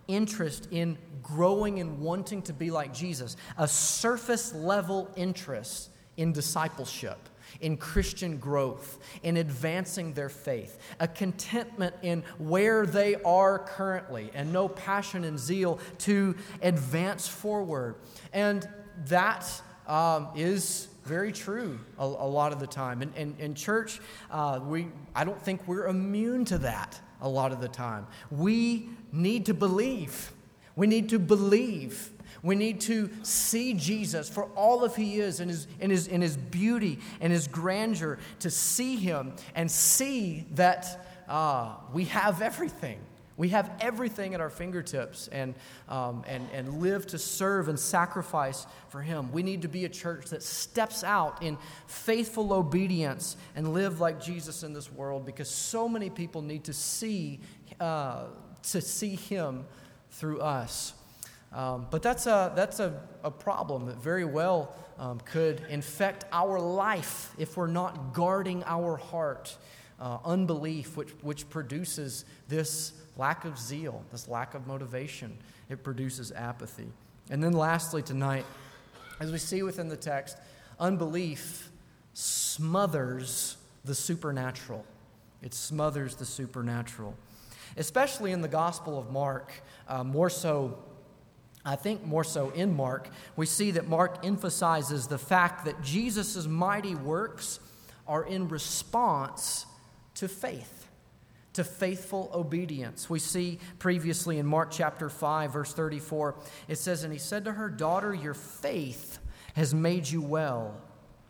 interest 0.09 0.67
in 0.73 0.99
growing 1.23 1.79
and 1.79 2.01
wanting 2.01 2.43
to 2.43 2.53
be 2.53 2.73
like 2.73 2.93
Jesus, 2.93 3.37
a 3.57 3.69
surface 3.69 4.53
level 4.53 5.09
interest 5.15 5.91
in 6.17 6.33
discipleship 6.33 7.29
in 7.61 7.77
Christian 7.77 8.39
growth, 8.39 8.99
in 9.23 9.37
advancing 9.37 10.13
their 10.13 10.29
faith, 10.29 10.79
a 11.01 11.09
contentment 11.09 11.95
in 12.03 12.23
where 12.39 12.87
they 12.87 13.17
are 13.23 13.59
currently, 13.59 14.31
and 14.35 14.53
no 14.53 14.69
passion 14.69 15.25
and 15.25 15.39
zeal 15.39 15.79
to 15.99 16.35
advance 16.63 17.29
forward. 17.29 17.97
And 18.33 18.69
that 19.07 19.49
um, 19.87 20.29
is 20.35 20.89
very 21.05 21.33
true 21.33 21.81
a, 21.99 22.05
a, 22.05 22.07
lot 22.07 22.53
of 22.53 22.61
the 22.61 22.67
time. 22.67 23.03
And 23.17 23.39
in, 23.39 23.55
church, 23.55 24.01
uh, 24.31 24.61
we, 24.63 24.89
I 25.15 25.25
don't 25.25 25.41
think 25.41 25.67
we're 25.67 25.87
immune 25.87 26.45
to 26.47 26.59
that 26.59 27.01
a 27.21 27.29
lot 27.29 27.53
of 27.53 27.61
the 27.61 27.69
time. 27.69 28.07
We 28.31 28.89
need 29.13 29.47
to 29.47 29.55
believe. 29.55 30.33
We 30.77 30.87
need 30.87 31.09
to 31.11 31.19
believe 31.19 32.11
we 32.43 32.55
need 32.55 32.81
to 32.83 33.11
see 33.23 33.75
Jesus 33.75 34.29
for 34.29 34.45
all 34.55 34.85
of 34.85 34.97
he 34.97 35.21
is 35.21 35.41
in 35.41 35.49
his, 35.49 35.67
in 35.81 35.91
his, 35.91 36.07
in 36.07 36.21
his 36.21 36.37
beauty 36.37 36.99
and 37.21 37.33
his 37.33 37.49
grandeur, 37.49 38.19
to 38.41 38.51
see 38.51 38.97
him 38.97 39.33
and 39.55 39.71
see 39.71 40.47
that 40.53 41.07
uh, 41.29 41.77
we 41.93 42.05
have 42.05 42.43
everything. 42.43 42.99
We 43.37 43.49
have 43.49 43.71
everything 43.81 44.35
at 44.35 44.41
our 44.41 44.51
fingertips 44.51 45.29
and, 45.29 45.55
um, 45.89 46.23
and, 46.29 46.47
and 46.53 46.81
live 46.81 47.07
to 47.09 47.19
serve 47.19 47.69
and 47.69 47.79
sacrifice 47.79 48.67
for 48.89 49.01
Him. 49.01 49.33
We 49.33 49.43
need 49.43 49.63
to 49.63 49.69
be 49.69 49.85
a 49.85 49.89
church 49.89 50.27
that 50.27 50.43
steps 50.43 51.03
out 51.03 51.43
in 51.43 51.57
faithful 51.87 52.53
obedience 52.53 53.37
and 53.57 53.73
live 53.73 54.01
like 54.01 54.21
Jesus 54.23 54.63
in 54.63 54.75
this 54.75 54.93
world 54.93 55.25
because 55.25 55.49
so 55.49 55.89
many 55.89 56.11
people 56.11 56.43
need 56.43 56.65
to 56.65 56.73
see, 56.73 57.41
uh, 57.81 58.25
to 58.65 58.81
see 58.81 59.17
Him 59.17 59.65
through 60.11 60.41
us. 60.41 60.93
Um, 61.55 61.87
but 61.91 62.03
that's, 62.03 62.27
a, 62.27 62.53
that's 62.57 62.81
a, 62.81 63.01
a 63.23 63.31
problem 63.31 63.87
that 63.87 63.97
very 63.97 64.25
well 64.25 64.75
um, 64.99 65.21
could 65.21 65.63
infect 65.69 66.25
our 66.33 66.59
life 66.59 67.33
if 67.39 67.57
we're 67.57 67.67
not 67.67 68.15
guarding 68.15 68.63
our 68.65 68.97
heart. 68.97 69.57
Uh, 70.01 70.19
unbelief, 70.25 70.97
which, 70.97 71.11
which 71.21 71.49
produces 71.49 72.25
this 72.49 72.93
lack 73.17 73.45
of 73.45 73.57
zeal, 73.59 74.03
this 74.11 74.27
lack 74.27 74.55
of 74.55 74.67
motivation. 74.67 75.37
It 75.69 75.85
produces 75.85 76.33
apathy. 76.33 76.89
And 77.31 77.43
then, 77.43 77.53
lastly, 77.53 78.03
tonight, 78.03 78.45
as 79.21 79.31
we 79.31 79.39
see 79.39 79.63
within 79.63 79.89
the 79.89 79.97
text, 79.97 80.39
unbelief 80.81 81.71
smothers 82.15 83.57
the 83.85 83.95
supernatural. 83.95 84.85
It 85.41 85.55
smothers 85.55 86.17
the 86.17 86.27
supernatural. 86.27 87.15
Especially 87.77 88.33
in 88.33 88.43
the 88.43 88.49
Gospel 88.49 88.99
of 88.99 89.11
Mark, 89.11 89.53
uh, 89.89 90.05
more 90.05 90.31
so 90.31 90.79
I 91.65 91.77
think 91.77 92.05
more 92.05 92.25
so 92.25 92.51
in 92.51 92.75
Mark, 92.75 93.09
we 93.37 93.47
see 93.47 93.71
that 93.73 93.87
Mark 93.87 94.25
emphasizes 94.25 95.07
the 95.07 95.19
fact 95.19 95.65
that 95.65 95.81
Jesus' 95.83 96.47
mighty 96.47 96.95
works 96.95 97.61
are 98.07 98.25
in 98.25 98.49
response 98.49 99.67
to 100.15 100.27
faith, 100.27 100.89
to 101.53 101.63
faithful 101.63 102.31
obedience. 102.35 103.09
We 103.09 103.21
see 103.21 103.61
previously 103.79 104.39
in 104.39 104.47
Mark 104.47 104.71
chapter 104.73 105.09
5, 105.09 105.53
verse 105.53 105.73
34, 105.73 106.35
it 106.67 106.79
says, 106.79 107.05
And 107.05 107.13
he 107.13 107.19
said 107.19 107.45
to 107.45 107.53
her, 107.53 107.69
Daughter, 107.69 108.13
your 108.13 108.35
faith 108.35 109.19
has 109.55 109.73
made 109.73 110.09
you 110.09 110.21
well. 110.21 110.81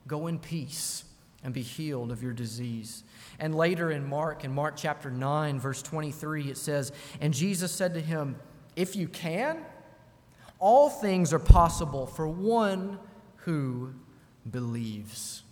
Go 0.07 0.29
in 0.29 0.39
peace 0.39 1.05
and 1.45 1.53
be 1.53 1.63
healed 1.63 2.11
of 2.11 2.23
your 2.23 2.33
disease. 2.33 3.05
And 3.39 3.55
later 3.55 3.91
in 3.91 4.09
Mark, 4.09 4.45
in 4.45 4.53
Mark 4.53 4.77
chapter 4.77 5.11
9, 5.11 5.61
verse 5.61 5.83
23, 5.83 6.51
it 6.51 6.57
says, 6.57 6.93
And 7.21 7.35
Jesus 7.35 7.73
said 7.73 7.95
to 7.95 8.01
him, 8.01 8.37
If 8.77 8.97
you 8.97 9.09
can, 9.09 9.59
all 10.63 10.89
things 10.89 11.33
are 11.33 11.41
possible 11.41 12.07
for 12.07 12.29
one 12.29 12.97
who 13.39 13.93
believes. 14.49 15.43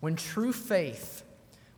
When 0.00 0.16
true 0.16 0.52
faith, 0.52 1.22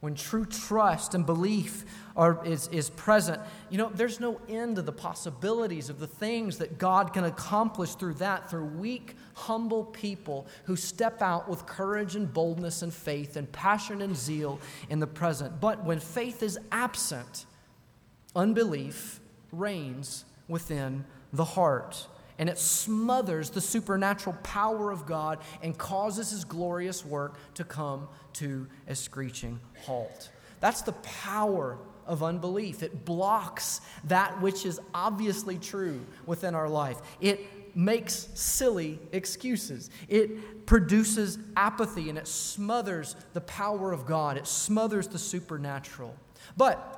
when 0.01 0.15
true 0.15 0.47
trust 0.47 1.15
and 1.15 1.27
belief 1.27 1.85
are, 2.17 2.43
is, 2.43 2.69
is 2.69 2.89
present, 2.89 3.39
you 3.69 3.77
know, 3.77 3.91
there's 3.95 4.19
no 4.19 4.41
end 4.49 4.77
to 4.77 4.83
the 4.83 4.93
possibilities 4.93 5.91
of 5.91 6.01
the 6.01 6.07
things 6.07 6.57
that 6.57 6.79
God 6.79 7.13
can 7.13 7.25
accomplish 7.25 7.97
through 7.97 8.15
that, 8.15 8.49
through 8.49 8.65
weak, 8.65 9.15
humble 9.35 9.85
people 9.85 10.47
who 10.65 10.75
step 10.75 11.21
out 11.21 11.51
with 11.51 11.67
courage 11.67 12.17
and 12.17 12.33
boldness 12.33 12.81
and 12.81 12.95
faith 12.95 13.37
and 13.37 13.53
passion 13.53 14.01
and 14.01 14.17
zeal 14.17 14.59
in 14.89 15.01
the 15.01 15.07
present. 15.07 15.61
But 15.61 15.85
when 15.85 16.01
faith 16.01 16.43
is 16.43 16.59
absent, 16.73 17.45
unbelief 18.35 19.21
reigns 19.53 20.25
within 20.49 21.05
the 21.35 21.45
heart 21.45 22.07
and 22.41 22.49
it 22.49 22.59
smothers 22.59 23.51
the 23.51 23.61
supernatural 23.61 24.35
power 24.43 24.91
of 24.91 25.05
God 25.05 25.41
and 25.63 25.77
causes 25.77 26.31
his 26.31 26.43
glorious 26.45 27.05
work 27.05 27.37
to 27.55 27.65
come 27.65 28.09
to 28.33 28.67
a 28.89 28.95
screeching 28.95 29.61
halt. 29.85 30.31
That's 30.59 30.81
the 30.81 30.93
power 30.93 31.77
of 32.07 32.23
unbelief. 32.23 32.83
It 32.83 33.05
blocks 33.05 33.83
that 34.05 34.41
which 34.41 34.65
is 34.65 34.81
obviously 34.95 35.59
true 35.59 36.01
within 36.25 36.55
our 36.55 36.69
life. 36.69 36.97
It 37.21 37.77
makes 37.77 38.29
silly 38.35 38.99
excuses. 39.13 39.91
It 40.09 40.65
produces 40.65 41.39
apathy 41.57 42.09
and 42.09 42.17
it 42.17 42.27
smothers 42.27 43.17
the 43.35 43.43
power 43.43 43.93
of 43.93 44.07
God. 44.07 44.39
It 44.39 44.47
smothers 44.47 45.09
the 45.09 45.19
supernatural. 45.19 46.17
But 46.57 46.97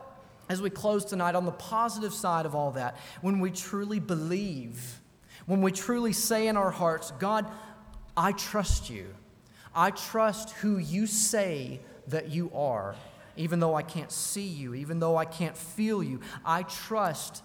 as 0.48 0.62
we 0.62 0.70
close 0.70 1.04
tonight, 1.04 1.34
on 1.34 1.46
the 1.46 1.50
positive 1.50 2.14
side 2.14 2.46
of 2.46 2.54
all 2.54 2.70
that, 2.72 2.96
when 3.22 3.40
we 3.40 3.50
truly 3.50 3.98
believe, 3.98 5.00
when 5.46 5.62
we 5.62 5.72
truly 5.72 6.12
say 6.12 6.48
in 6.48 6.56
our 6.56 6.70
hearts, 6.70 7.12
God, 7.18 7.46
I 8.16 8.32
trust 8.32 8.90
you. 8.90 9.14
I 9.74 9.90
trust 9.90 10.50
who 10.50 10.78
you 10.78 11.06
say 11.06 11.80
that 12.08 12.30
you 12.30 12.50
are, 12.54 12.94
even 13.36 13.60
though 13.60 13.74
I 13.74 13.82
can't 13.82 14.12
see 14.12 14.46
you, 14.46 14.74
even 14.74 14.98
though 14.98 15.16
I 15.16 15.24
can't 15.24 15.56
feel 15.56 16.02
you. 16.02 16.20
I 16.44 16.62
trust 16.64 17.42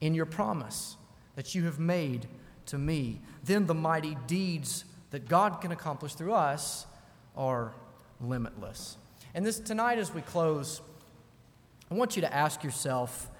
in 0.00 0.14
your 0.14 0.26
promise 0.26 0.96
that 1.36 1.54
you 1.54 1.64
have 1.64 1.78
made 1.78 2.26
to 2.66 2.78
me. 2.78 3.20
Then 3.42 3.66
the 3.66 3.74
mighty 3.74 4.16
deeds 4.26 4.84
that 5.10 5.28
God 5.28 5.60
can 5.60 5.72
accomplish 5.72 6.14
through 6.14 6.34
us 6.34 6.86
are 7.36 7.72
limitless. 8.20 8.96
And 9.34 9.44
this 9.44 9.58
tonight, 9.58 9.98
as 9.98 10.12
we 10.12 10.20
close, 10.22 10.80
I 11.90 11.94
want 11.94 12.16
you 12.16 12.22
to 12.22 12.34
ask 12.34 12.62
yourself 12.62 13.30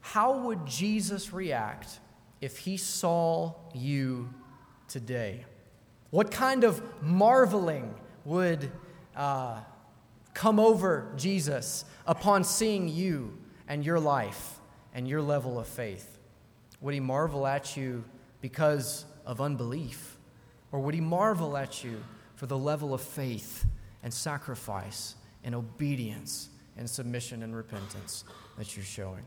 how 0.00 0.38
would 0.38 0.66
Jesus 0.66 1.32
react 1.32 2.00
if 2.40 2.58
he 2.58 2.76
saw 2.76 3.54
you 3.74 4.32
today? 4.88 5.44
What 6.10 6.30
kind 6.30 6.64
of 6.64 6.82
marveling 7.02 7.94
would 8.24 8.70
uh, 9.16 9.60
come 10.34 10.58
over 10.58 11.12
Jesus 11.16 11.84
upon 12.06 12.44
seeing 12.44 12.88
you 12.88 13.36
and 13.66 13.84
your 13.84 14.00
life 14.00 14.58
and 14.94 15.06
your 15.06 15.20
level 15.20 15.58
of 15.58 15.66
faith? 15.66 16.18
Would 16.80 16.94
he 16.94 17.00
marvel 17.00 17.46
at 17.46 17.76
you 17.76 18.04
because 18.40 19.04
of 19.26 19.40
unbelief? 19.40 20.16
Or 20.72 20.80
would 20.80 20.94
he 20.94 21.00
marvel 21.00 21.56
at 21.56 21.82
you 21.82 22.02
for 22.36 22.46
the 22.46 22.56
level 22.56 22.94
of 22.94 23.00
faith 23.00 23.66
and 24.02 24.14
sacrifice 24.14 25.16
and 25.44 25.54
obedience 25.54 26.50
and 26.76 26.88
submission 26.88 27.42
and 27.42 27.54
repentance 27.54 28.24
that 28.56 28.76
you're 28.76 28.84
showing? 28.84 29.24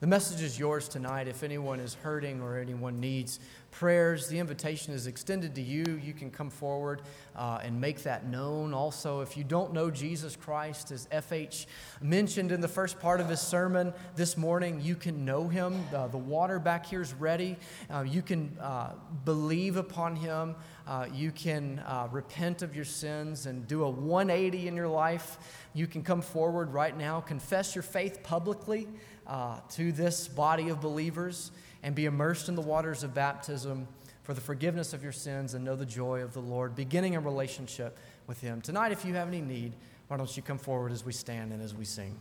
The 0.00 0.06
message 0.06 0.42
is 0.42 0.56
yours 0.56 0.86
tonight. 0.86 1.26
If 1.26 1.42
anyone 1.42 1.80
is 1.80 1.94
hurting 1.94 2.40
or 2.40 2.56
anyone 2.56 3.00
needs 3.00 3.40
prayers, 3.72 4.28
the 4.28 4.38
invitation 4.38 4.94
is 4.94 5.08
extended 5.08 5.56
to 5.56 5.60
you. 5.60 6.00
You 6.00 6.12
can 6.12 6.30
come 6.30 6.50
forward 6.50 7.02
uh, 7.34 7.58
and 7.64 7.80
make 7.80 8.04
that 8.04 8.24
known. 8.24 8.72
Also, 8.72 9.22
if 9.22 9.36
you 9.36 9.42
don't 9.42 9.72
know 9.72 9.90
Jesus 9.90 10.36
Christ, 10.36 10.92
as 10.92 11.08
FH 11.08 11.66
mentioned 12.00 12.52
in 12.52 12.60
the 12.60 12.68
first 12.68 13.00
part 13.00 13.20
of 13.20 13.28
his 13.28 13.40
sermon 13.40 13.92
this 14.14 14.36
morning, 14.36 14.80
you 14.80 14.94
can 14.94 15.24
know 15.24 15.48
him. 15.48 15.84
Uh, 15.92 16.06
the 16.06 16.16
water 16.16 16.60
back 16.60 16.86
here 16.86 17.02
is 17.02 17.12
ready. 17.14 17.56
Uh, 17.90 18.02
you 18.02 18.22
can 18.22 18.56
uh, 18.60 18.92
believe 19.24 19.76
upon 19.76 20.14
him. 20.14 20.54
Uh, 20.86 21.06
you 21.12 21.32
can 21.32 21.82
repent 22.12 22.62
of 22.62 22.76
your 22.76 22.84
sins 22.84 23.46
and 23.46 23.66
do 23.66 23.82
a 23.82 23.90
180 23.90 24.68
in 24.68 24.76
your 24.76 24.88
life. 24.88 25.38
You 25.74 25.88
can 25.88 26.04
come 26.04 26.22
forward 26.22 26.72
right 26.72 26.96
now, 26.96 27.20
confess 27.20 27.74
your 27.74 27.82
faith 27.82 28.22
publicly 28.22 28.86
uh, 29.28 29.60
to 29.70 29.92
this 29.92 30.26
body 30.26 30.70
of 30.70 30.80
believers 30.80 31.50
and 31.82 31.94
be 31.94 32.06
immersed 32.06 32.48
in 32.48 32.54
the 32.54 32.62
waters 32.62 33.04
of 33.04 33.14
baptism 33.14 33.86
for 34.22 34.34
the 34.34 34.40
forgiveness 34.40 34.92
of 34.92 35.02
your 35.02 35.12
sins 35.12 35.54
and 35.54 35.64
know 35.64 35.76
the 35.76 35.86
joy 35.86 36.22
of 36.22 36.32
the 36.32 36.40
Lord, 36.40 36.74
beginning 36.74 37.14
a 37.14 37.20
relationship 37.20 37.98
with 38.26 38.40
Him. 38.40 38.60
Tonight, 38.60 38.92
if 38.92 39.04
you 39.04 39.14
have 39.14 39.28
any 39.28 39.40
need, 39.40 39.72
why 40.08 40.16
don't 40.16 40.36
you 40.36 40.42
come 40.42 40.58
forward 40.58 40.92
as 40.92 41.04
we 41.04 41.12
stand 41.12 41.52
and 41.52 41.62
as 41.62 41.74
we 41.74 41.84
sing? 41.84 42.16